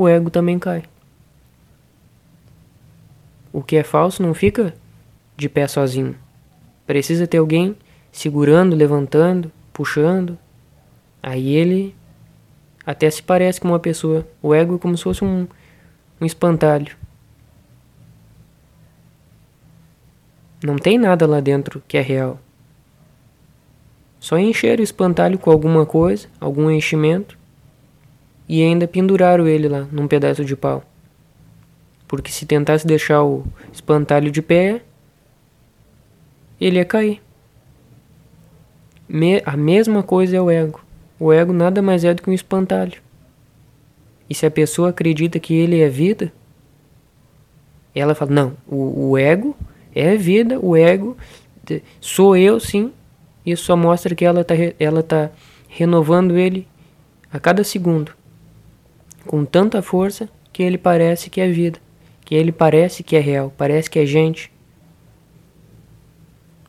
o 0.01 0.07
ego 0.07 0.29
também 0.29 0.57
cai. 0.57 0.83
O 3.53 3.61
que 3.61 3.75
é 3.75 3.83
falso 3.83 4.23
não 4.23 4.33
fica 4.33 4.73
de 5.35 5.49
pé 5.49 5.67
sozinho. 5.67 6.15
Precisa 6.85 7.27
ter 7.27 7.37
alguém 7.37 7.75
segurando, 8.11 8.75
levantando, 8.75 9.51
puxando. 9.73 10.37
Aí 11.21 11.53
ele 11.55 11.95
até 12.85 13.09
se 13.09 13.21
parece 13.21 13.59
com 13.59 13.67
uma 13.67 13.79
pessoa. 13.79 14.27
O 14.41 14.53
ego 14.53 14.75
é 14.75 14.79
como 14.79 14.97
se 14.97 15.03
fosse 15.03 15.23
um, 15.23 15.47
um 16.19 16.25
espantalho. 16.25 16.95
Não 20.63 20.77
tem 20.77 20.97
nada 20.97 21.25
lá 21.25 21.39
dentro 21.39 21.81
que 21.87 21.97
é 21.97 22.01
real. 22.01 22.39
Só 24.19 24.37
encher 24.37 24.79
o 24.79 24.83
espantalho 24.83 25.39
com 25.39 25.49
alguma 25.49 25.85
coisa, 25.85 26.27
algum 26.39 26.69
enchimento, 26.69 27.37
e 28.51 28.61
ainda 28.61 28.85
penduraram 28.85 29.47
ele 29.47 29.69
lá 29.69 29.87
num 29.93 30.09
pedaço 30.09 30.43
de 30.43 30.57
pau. 30.57 30.83
Porque 32.05 32.29
se 32.29 32.45
tentasse 32.45 32.85
deixar 32.85 33.23
o 33.23 33.45
espantalho 33.71 34.29
de 34.29 34.41
pé, 34.41 34.81
ele 36.59 36.75
ia 36.75 36.83
cair. 36.83 37.21
Me 39.07 39.41
a 39.45 39.55
mesma 39.55 40.03
coisa 40.03 40.35
é 40.35 40.41
o 40.41 40.51
ego. 40.51 40.83
O 41.17 41.31
ego 41.31 41.53
nada 41.53 41.81
mais 41.81 42.03
é 42.03 42.13
do 42.13 42.21
que 42.21 42.29
um 42.29 42.33
espantalho. 42.33 43.01
E 44.29 44.35
se 44.35 44.45
a 44.45 44.51
pessoa 44.51 44.89
acredita 44.89 45.39
que 45.39 45.53
ele 45.53 45.79
é 45.79 45.87
vida, 45.87 46.33
ela 47.95 48.13
fala: 48.13 48.31
não, 48.31 48.57
o, 48.67 49.11
o 49.11 49.17
ego 49.17 49.55
é 49.95 50.17
vida, 50.17 50.59
o 50.59 50.75
ego 50.75 51.15
sou 52.01 52.35
eu 52.35 52.59
sim. 52.59 52.91
Isso 53.45 53.63
só 53.63 53.77
mostra 53.77 54.13
que 54.13 54.25
ela 54.25 54.41
está 54.41 54.55
ela 54.77 55.01
tá 55.01 55.31
renovando 55.69 56.37
ele 56.37 56.67
a 57.31 57.39
cada 57.39 57.63
segundo 57.63 58.19
com 59.25 59.45
tanta 59.45 59.81
força 59.81 60.29
que 60.51 60.63
ele 60.63 60.77
parece 60.77 61.29
que 61.29 61.39
é 61.39 61.47
vida, 61.49 61.79
que 62.25 62.35
ele 62.35 62.51
parece 62.51 63.03
que 63.03 63.15
é 63.15 63.19
real, 63.19 63.53
parece 63.57 63.89
que 63.89 63.99
é 63.99 64.05
gente. 64.05 64.51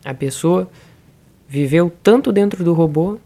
A 0.04 0.14
pessoa 0.14 0.70
viveu 1.48 1.92
tanto 2.02 2.32
dentro 2.32 2.64
do 2.64 2.72
robô, 2.72 3.18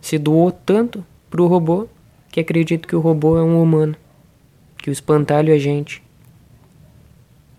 se 0.00 0.18
doou 0.18 0.50
tanto 0.50 1.04
pro 1.30 1.46
robô, 1.46 1.88
que 2.30 2.40
acredita 2.40 2.88
que 2.88 2.96
o 2.96 3.00
robô 3.00 3.36
é 3.36 3.42
um 3.42 3.62
humano, 3.62 3.94
que 4.78 4.90
o 4.90 4.92
espantalho 4.92 5.54
é 5.54 5.58
gente, 5.58 6.02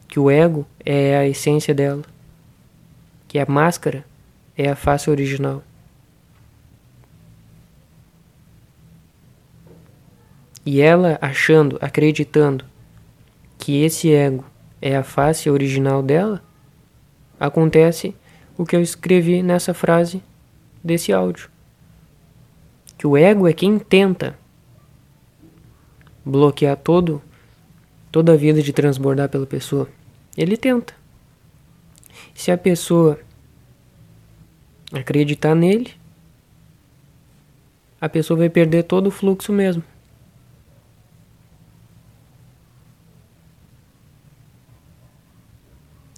que 0.08 0.20
o 0.20 0.30
ego 0.30 0.66
é 0.86 1.18
a 1.18 1.28
essência 1.28 1.74
dela, 1.74 2.04
que 3.28 3.40
a 3.40 3.46
máscara 3.46 4.06
é 4.58 4.70
a 4.70 4.76
face 4.76 5.10
original. 5.10 5.64
E 10.65 10.82
ela 10.82 11.17
achando, 11.21 11.78
acreditando 11.82 12.65
que 13.58 13.84
esse 13.84 14.12
ego 14.12 14.45
é 14.82 14.95
a 14.95 15.04
face 15.04 15.49
original 15.49 16.02
dela, 16.02 16.43
acontece 17.39 18.15
o 18.58 18.65
que 18.65 18.76
eu 18.76 18.82
escrevi 18.82 19.41
nessa 19.41 19.73
frase 19.73 20.21
desse 20.84 21.12
áudio. 21.12 21.49
Que 22.97 23.08
o 23.08 23.17
ego 23.17 23.47
é 23.47 23.54
quem 23.54 23.80
tenta 23.80 24.38
bloquear 26.26 26.78
todo 26.78 27.21
toda 28.12 28.34
a 28.34 28.38
vida 28.38 28.62
de 28.62 28.71
transbordar 28.71 29.28
pela 29.28 29.45
pessoa. 29.45 29.89
Ele 30.38 30.56
tenta. 30.56 30.93
Se 32.34 32.52
a 32.52 32.58
pessoa 32.58 33.19
acreditar 34.91 35.56
nele, 35.56 35.91
a 37.99 38.08
pessoa 38.08 38.38
vai 38.38 38.49
perder 38.49 38.84
todo 38.84 39.08
o 39.08 39.12
fluxo 39.12 39.52
mesmo. 39.52 39.84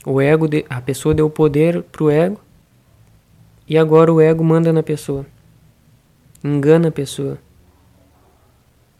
O 0.06 0.22
ego, 0.22 0.48
de, 0.48 0.64
a 0.70 0.80
pessoa 0.80 1.16
deu 1.16 1.28
poder 1.32 1.82
pro 1.82 2.12
ego 2.12 2.40
e 3.68 3.76
agora 3.76 4.14
o 4.14 4.22
ego 4.22 4.44
manda 4.44 4.72
na 4.72 4.84
pessoa. 4.84 5.26
Engana 6.44 6.90
a 6.90 6.92
pessoa. 6.92 7.40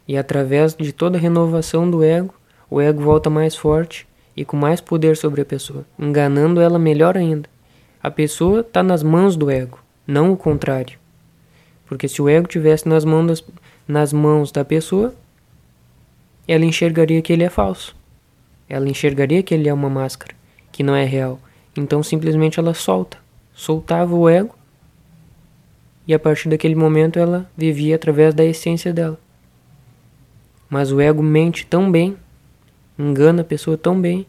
E 0.08 0.18
através 0.18 0.74
de 0.74 0.92
toda 0.92 1.16
a 1.16 1.22
renovação 1.22 1.90
do 1.90 2.04
ego, 2.04 2.34
o 2.72 2.82
ego 2.82 3.04
volta 3.04 3.30
mais 3.30 3.56
forte 3.56 4.08
e 4.36 4.44
com 4.44 4.58
mais 4.58 4.82
poder 4.82 5.16
sobre 5.16 5.42
a 5.42 5.46
pessoa, 5.46 5.86
enganando 5.98 6.60
ela 6.60 6.80
melhor 6.80 7.16
ainda. 7.16 7.48
A 8.02 8.10
pessoa 8.10 8.62
está 8.62 8.82
nas 8.82 9.04
mãos 9.04 9.36
do 9.36 9.52
ego, 9.52 9.78
não 10.08 10.32
o 10.32 10.38
contrário. 10.38 10.98
Porque 11.86 12.08
se 12.08 12.20
o 12.20 12.28
ego 12.28 12.48
tivesse 12.48 12.90
nas 12.90 13.06
mãos, 13.06 13.28
das, 13.28 13.44
nas 13.88 14.12
mãos 14.12 14.52
da 14.52 14.66
pessoa, 14.66 15.14
ela 16.48 16.66
enxergaria 16.66 17.22
que 17.22 17.32
ele 17.32 17.44
é 17.44 17.50
falso. 17.50 17.96
Ela 18.68 18.90
enxergaria 18.90 19.44
que 19.44 19.54
ele 19.54 19.70
é 19.70 19.74
uma 19.74 19.90
máscara 19.90 20.36
que 20.76 20.84
não 20.84 20.94
é 20.94 21.06
real. 21.06 21.40
Então 21.74 22.04
simplesmente 22.04 22.60
ela 22.60 22.74
solta, 22.74 23.18
soltava 23.54 24.14
o 24.14 24.28
ego 24.28 24.54
e 26.06 26.14
a 26.14 26.20
partir 26.20 26.50
daquele 26.50 26.76
momento 26.76 27.18
ela 27.18 27.50
vivia 27.56 27.96
através 27.96 28.34
da 28.34 28.44
essência 28.44 28.92
dela. 28.92 29.18
Mas 30.70 30.92
o 30.92 31.00
ego 31.00 31.24
mente 31.24 31.66
tão 31.66 31.90
bem, 31.90 32.18
engana 33.00 33.42
a 33.42 33.46
pessoa 33.46 33.78
tão 33.78 34.02
bem, 34.02 34.28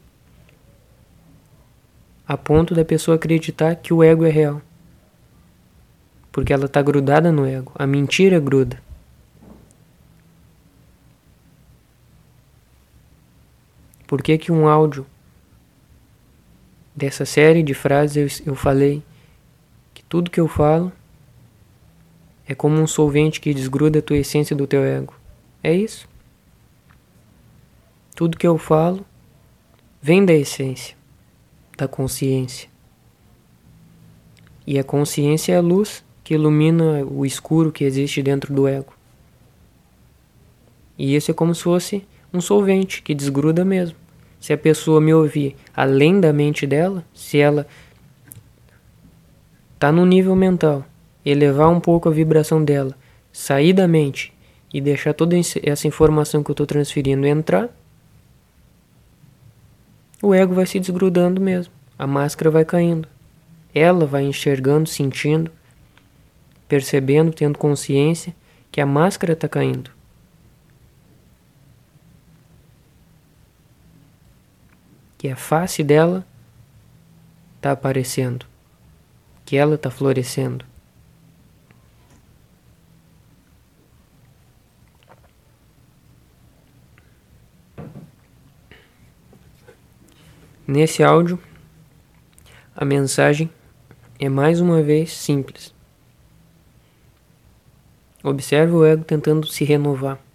a 2.28 2.36
ponto 2.36 2.76
da 2.76 2.84
pessoa 2.84 3.16
acreditar 3.16 3.74
que 3.74 3.92
o 3.92 4.04
ego 4.04 4.24
é 4.24 4.30
real. 4.30 4.62
Porque 6.30 6.52
ela 6.52 6.66
está 6.66 6.80
grudada 6.80 7.32
no 7.32 7.44
ego. 7.44 7.72
A 7.74 7.88
mentira 7.88 8.38
gruda. 8.38 8.80
Por 14.06 14.22
que, 14.22 14.38
que 14.38 14.52
um 14.52 14.68
áudio 14.68 15.04
dessa 16.96 17.26
série 17.26 17.62
de 17.62 17.74
frases 17.74 18.40
eu, 18.40 18.52
eu 18.52 18.54
falei 18.56 19.02
que 19.92 20.02
tudo 20.02 20.30
que 20.30 20.40
eu 20.40 20.48
falo 20.48 20.90
é 22.48 22.54
como 22.54 22.80
um 22.80 22.86
solvente 22.86 23.40
que 23.40 23.52
desgruda 23.52 23.98
a 23.98 24.02
tua 24.02 24.16
essência 24.16 24.56
do 24.56 24.66
teu 24.66 24.82
ego. 24.82 25.14
É 25.62 25.74
isso. 25.74 26.08
Tudo 28.14 28.38
que 28.38 28.46
eu 28.46 28.56
falo 28.56 29.04
vem 30.00 30.24
da 30.24 30.32
essência, 30.32 30.96
da 31.76 31.86
consciência. 31.86 32.70
E 34.66 34.78
a 34.78 34.84
consciência 34.84 35.52
é 35.52 35.56
a 35.58 35.60
luz 35.60 36.04
que 36.22 36.34
ilumina 36.34 37.04
o 37.04 37.26
escuro 37.26 37.70
que 37.70 37.84
existe 37.84 38.22
dentro 38.22 38.54
do 38.54 38.66
ego. 38.66 38.92
E 40.98 41.14
isso 41.14 41.30
é 41.30 41.34
como 41.34 41.54
se 41.54 41.62
fosse 41.62 42.06
um 42.32 42.40
solvente 42.40 43.02
que 43.02 43.14
desgruda 43.14 43.64
mesmo. 43.64 44.05
Se 44.46 44.52
a 44.52 44.56
pessoa 44.56 45.00
me 45.00 45.12
ouvir 45.12 45.56
além 45.74 46.20
da 46.20 46.32
mente 46.32 46.68
dela, 46.68 47.04
se 47.12 47.36
ela 47.36 47.66
está 49.74 49.90
no 49.90 50.06
nível 50.06 50.36
mental, 50.36 50.86
elevar 51.24 51.68
um 51.68 51.80
pouco 51.80 52.08
a 52.08 52.12
vibração 52.12 52.64
dela, 52.64 52.96
sair 53.32 53.72
da 53.72 53.88
mente 53.88 54.32
e 54.72 54.80
deixar 54.80 55.14
toda 55.14 55.34
essa 55.36 55.88
informação 55.88 56.44
que 56.44 56.50
eu 56.52 56.52
estou 56.52 56.64
transferindo 56.64 57.26
entrar, 57.26 57.68
o 60.22 60.32
ego 60.32 60.54
vai 60.54 60.64
se 60.64 60.78
desgrudando 60.78 61.40
mesmo, 61.40 61.72
a 61.98 62.06
máscara 62.06 62.48
vai 62.48 62.64
caindo. 62.64 63.08
Ela 63.74 64.06
vai 64.06 64.22
enxergando, 64.22 64.88
sentindo, 64.88 65.50
percebendo, 66.68 67.32
tendo 67.32 67.58
consciência 67.58 68.32
que 68.70 68.80
a 68.80 68.86
máscara 68.86 69.32
está 69.32 69.48
caindo. 69.48 69.95
Que 75.18 75.28
a 75.28 75.36
face 75.36 75.82
dela 75.82 76.26
está 77.56 77.72
aparecendo, 77.72 78.46
que 79.44 79.56
ela 79.56 79.74
está 79.74 79.90
florescendo. 79.90 80.64
Nesse 90.66 91.02
áudio, 91.02 91.38
a 92.74 92.84
mensagem 92.84 93.48
é 94.18 94.28
mais 94.28 94.60
uma 94.60 94.82
vez 94.82 95.12
simples. 95.12 95.72
Observe 98.22 98.72
o 98.72 98.84
ego 98.84 99.04
tentando 99.04 99.46
se 99.46 99.64
renovar. 99.64 100.25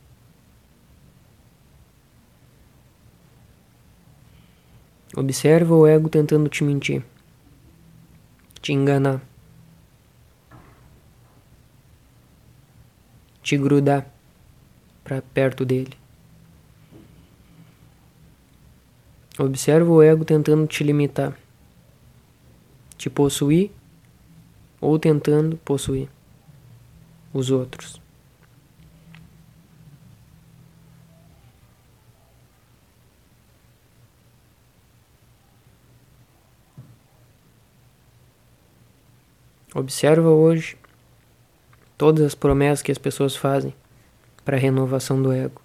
Observa 5.21 5.75
o 5.75 5.85
ego 5.85 6.09
tentando 6.09 6.49
te 6.49 6.63
mentir, 6.63 7.05
te 8.59 8.73
enganar, 8.73 9.21
te 13.43 13.55
grudar 13.55 14.11
para 15.03 15.21
perto 15.21 15.63
dele. 15.63 15.95
Observa 19.37 19.91
o 19.91 20.01
ego 20.01 20.25
tentando 20.25 20.65
te 20.65 20.83
limitar, 20.83 21.37
te 22.97 23.07
possuir 23.07 23.69
ou 24.79 24.97
tentando 24.97 25.55
possuir 25.57 26.09
os 27.31 27.51
outros. 27.51 28.00
Observa 39.73 40.29
hoje 40.29 40.77
todas 41.97 42.25
as 42.25 42.35
promessas 42.35 42.81
que 42.81 42.91
as 42.91 42.97
pessoas 42.97 43.35
fazem 43.35 43.73
para 44.43 44.57
a 44.57 44.59
renovação 44.59 45.21
do 45.21 45.31
ego. 45.31 45.61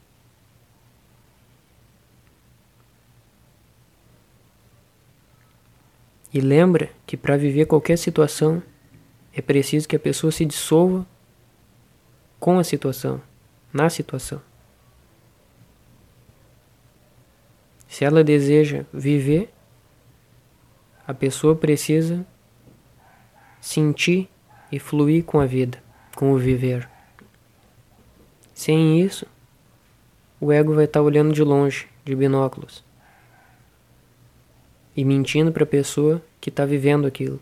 E 6.33 6.41
lembra 6.41 6.91
que 7.07 7.17
para 7.17 7.37
viver 7.37 7.67
qualquer 7.67 7.97
situação 7.97 8.63
é 9.33 9.41
preciso 9.41 9.89
que 9.89 9.97
a 9.97 9.99
pessoa 9.99 10.31
se 10.31 10.45
dissolva 10.45 11.07
com 12.39 12.59
a 12.59 12.65
situação, 12.65 13.21
na 13.73 13.89
situação. 13.89 14.41
Se 17.89 18.05
ela 18.05 18.23
deseja 18.23 18.85
viver, 18.93 19.51
a 21.07 21.15
pessoa 21.15 21.57
precisa 21.57 22.27
sentir 23.61 24.29
e 24.71 24.79
fluir 24.79 25.25
com 25.25 25.41
a 25.41 25.47
vida, 25.47 25.83
com 26.15 26.33
o 26.33 26.39
viver. 26.39 26.89
Sem 28.55 29.01
isso, 29.01 29.27
o 30.41 30.51
ego 30.51 30.75
vai 30.75 30.85
estar 30.85 31.01
tá 31.01 31.05
olhando 31.05 31.33
de 31.33 31.43
longe, 31.43 31.89
de 32.05 32.15
binóculos, 32.15 32.85
e 34.97 35.05
mentindo 35.05 35.53
para 35.53 35.65
a 35.65 35.67
pessoa 35.67 36.23
que 36.41 36.49
está 36.49 36.65
vivendo 36.65 37.07
aquilo. 37.07 37.41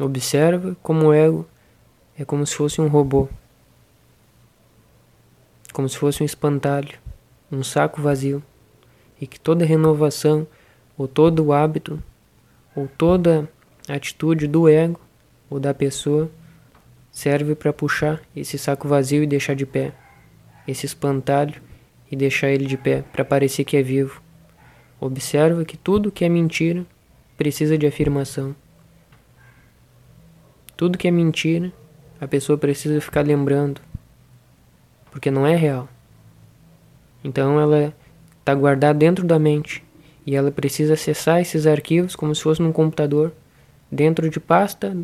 Observa 0.00 0.76
como 0.82 1.08
o 1.08 1.12
ego 1.12 1.46
é 2.18 2.24
como 2.24 2.46
se 2.46 2.54
fosse 2.54 2.80
um 2.80 2.88
robô, 2.88 3.28
como 5.72 5.88
se 5.88 5.98
fosse 5.98 6.22
um 6.22 6.26
espantalho 6.26 7.01
um 7.52 7.62
saco 7.62 8.00
vazio, 8.00 8.42
e 9.20 9.26
que 9.26 9.38
toda 9.38 9.64
renovação, 9.64 10.46
ou 10.96 11.06
todo 11.06 11.52
hábito, 11.52 12.02
ou 12.74 12.88
toda 12.88 13.48
atitude 13.88 14.46
do 14.46 14.68
ego 14.68 14.98
ou 15.50 15.60
da 15.60 15.74
pessoa 15.74 16.30
serve 17.10 17.54
para 17.54 17.72
puxar 17.72 18.22
esse 18.34 18.56
saco 18.56 18.88
vazio 18.88 19.22
e 19.22 19.26
deixar 19.26 19.54
de 19.54 19.66
pé, 19.66 19.92
esse 20.66 20.86
espantalho 20.86 21.60
e 22.10 22.16
deixar 22.16 22.48
ele 22.48 22.64
de 22.64 22.78
pé 22.78 23.04
para 23.12 23.24
parecer 23.24 23.64
que 23.64 23.76
é 23.76 23.82
vivo. 23.82 24.22
Observa 24.98 25.64
que 25.64 25.76
tudo 25.76 26.10
que 26.10 26.24
é 26.24 26.28
mentira 26.28 26.86
precisa 27.36 27.76
de 27.76 27.86
afirmação. 27.86 28.56
Tudo 30.76 30.96
que 30.96 31.06
é 31.06 31.10
mentira, 31.10 31.72
a 32.20 32.26
pessoa 32.26 32.56
precisa 32.56 33.00
ficar 33.00 33.26
lembrando, 33.26 33.80
porque 35.10 35.30
não 35.30 35.46
é 35.46 35.54
real. 35.54 35.88
Então 37.24 37.60
ela 37.60 37.94
está 38.40 38.54
guardada 38.54 38.98
dentro 38.98 39.24
da 39.24 39.38
mente 39.38 39.82
e 40.26 40.34
ela 40.34 40.50
precisa 40.50 40.94
acessar 40.94 41.40
esses 41.40 41.66
arquivos 41.66 42.16
como 42.16 42.34
se 42.34 42.42
fosse 42.42 42.62
num 42.62 42.72
computador, 42.72 43.32
dentro 43.90 44.28
de 44.28 44.40
pasta, 44.40 44.96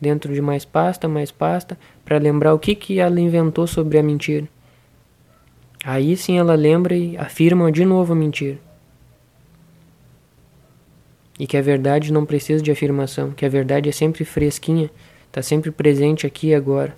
dentro 0.00 0.32
de 0.34 0.40
mais 0.40 0.64
pasta, 0.64 1.08
mais 1.08 1.30
pasta, 1.30 1.78
para 2.04 2.18
lembrar 2.18 2.54
o 2.54 2.58
que, 2.58 2.74
que 2.74 2.98
ela 2.98 3.20
inventou 3.20 3.66
sobre 3.66 3.98
a 3.98 4.02
mentira. 4.02 4.48
Aí 5.84 6.16
sim 6.16 6.38
ela 6.38 6.54
lembra 6.54 6.96
e 6.96 7.16
afirma 7.16 7.70
de 7.70 7.84
novo 7.84 8.12
a 8.12 8.16
mentira. 8.16 8.58
E 11.38 11.46
que 11.46 11.56
a 11.56 11.62
verdade 11.62 12.12
não 12.12 12.24
precisa 12.24 12.62
de 12.62 12.70
afirmação, 12.70 13.32
que 13.32 13.44
a 13.44 13.48
verdade 13.48 13.88
é 13.88 13.92
sempre 13.92 14.24
fresquinha, 14.24 14.90
está 15.26 15.42
sempre 15.42 15.70
presente 15.70 16.26
aqui 16.26 16.48
e 16.48 16.54
agora. 16.54 16.96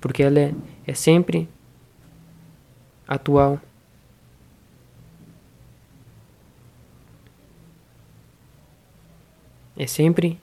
Porque 0.00 0.22
ela 0.22 0.38
é, 0.38 0.54
é 0.86 0.92
sempre 0.92 1.48
atual. 3.06 3.60
É 9.76 9.86
sempre 9.86 10.40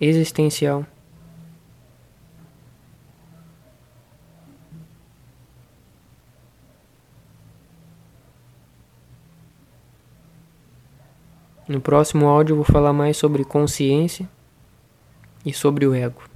existencial. 0.00 0.84
No 11.68 11.80
próximo 11.80 12.26
áudio 12.26 12.56
vou 12.56 12.64
falar 12.64 12.92
mais 12.92 13.16
sobre 13.16 13.44
consciência 13.44 14.28
e 15.46 15.52
sobre 15.52 15.86
o 15.86 15.94
ego. 15.94 16.31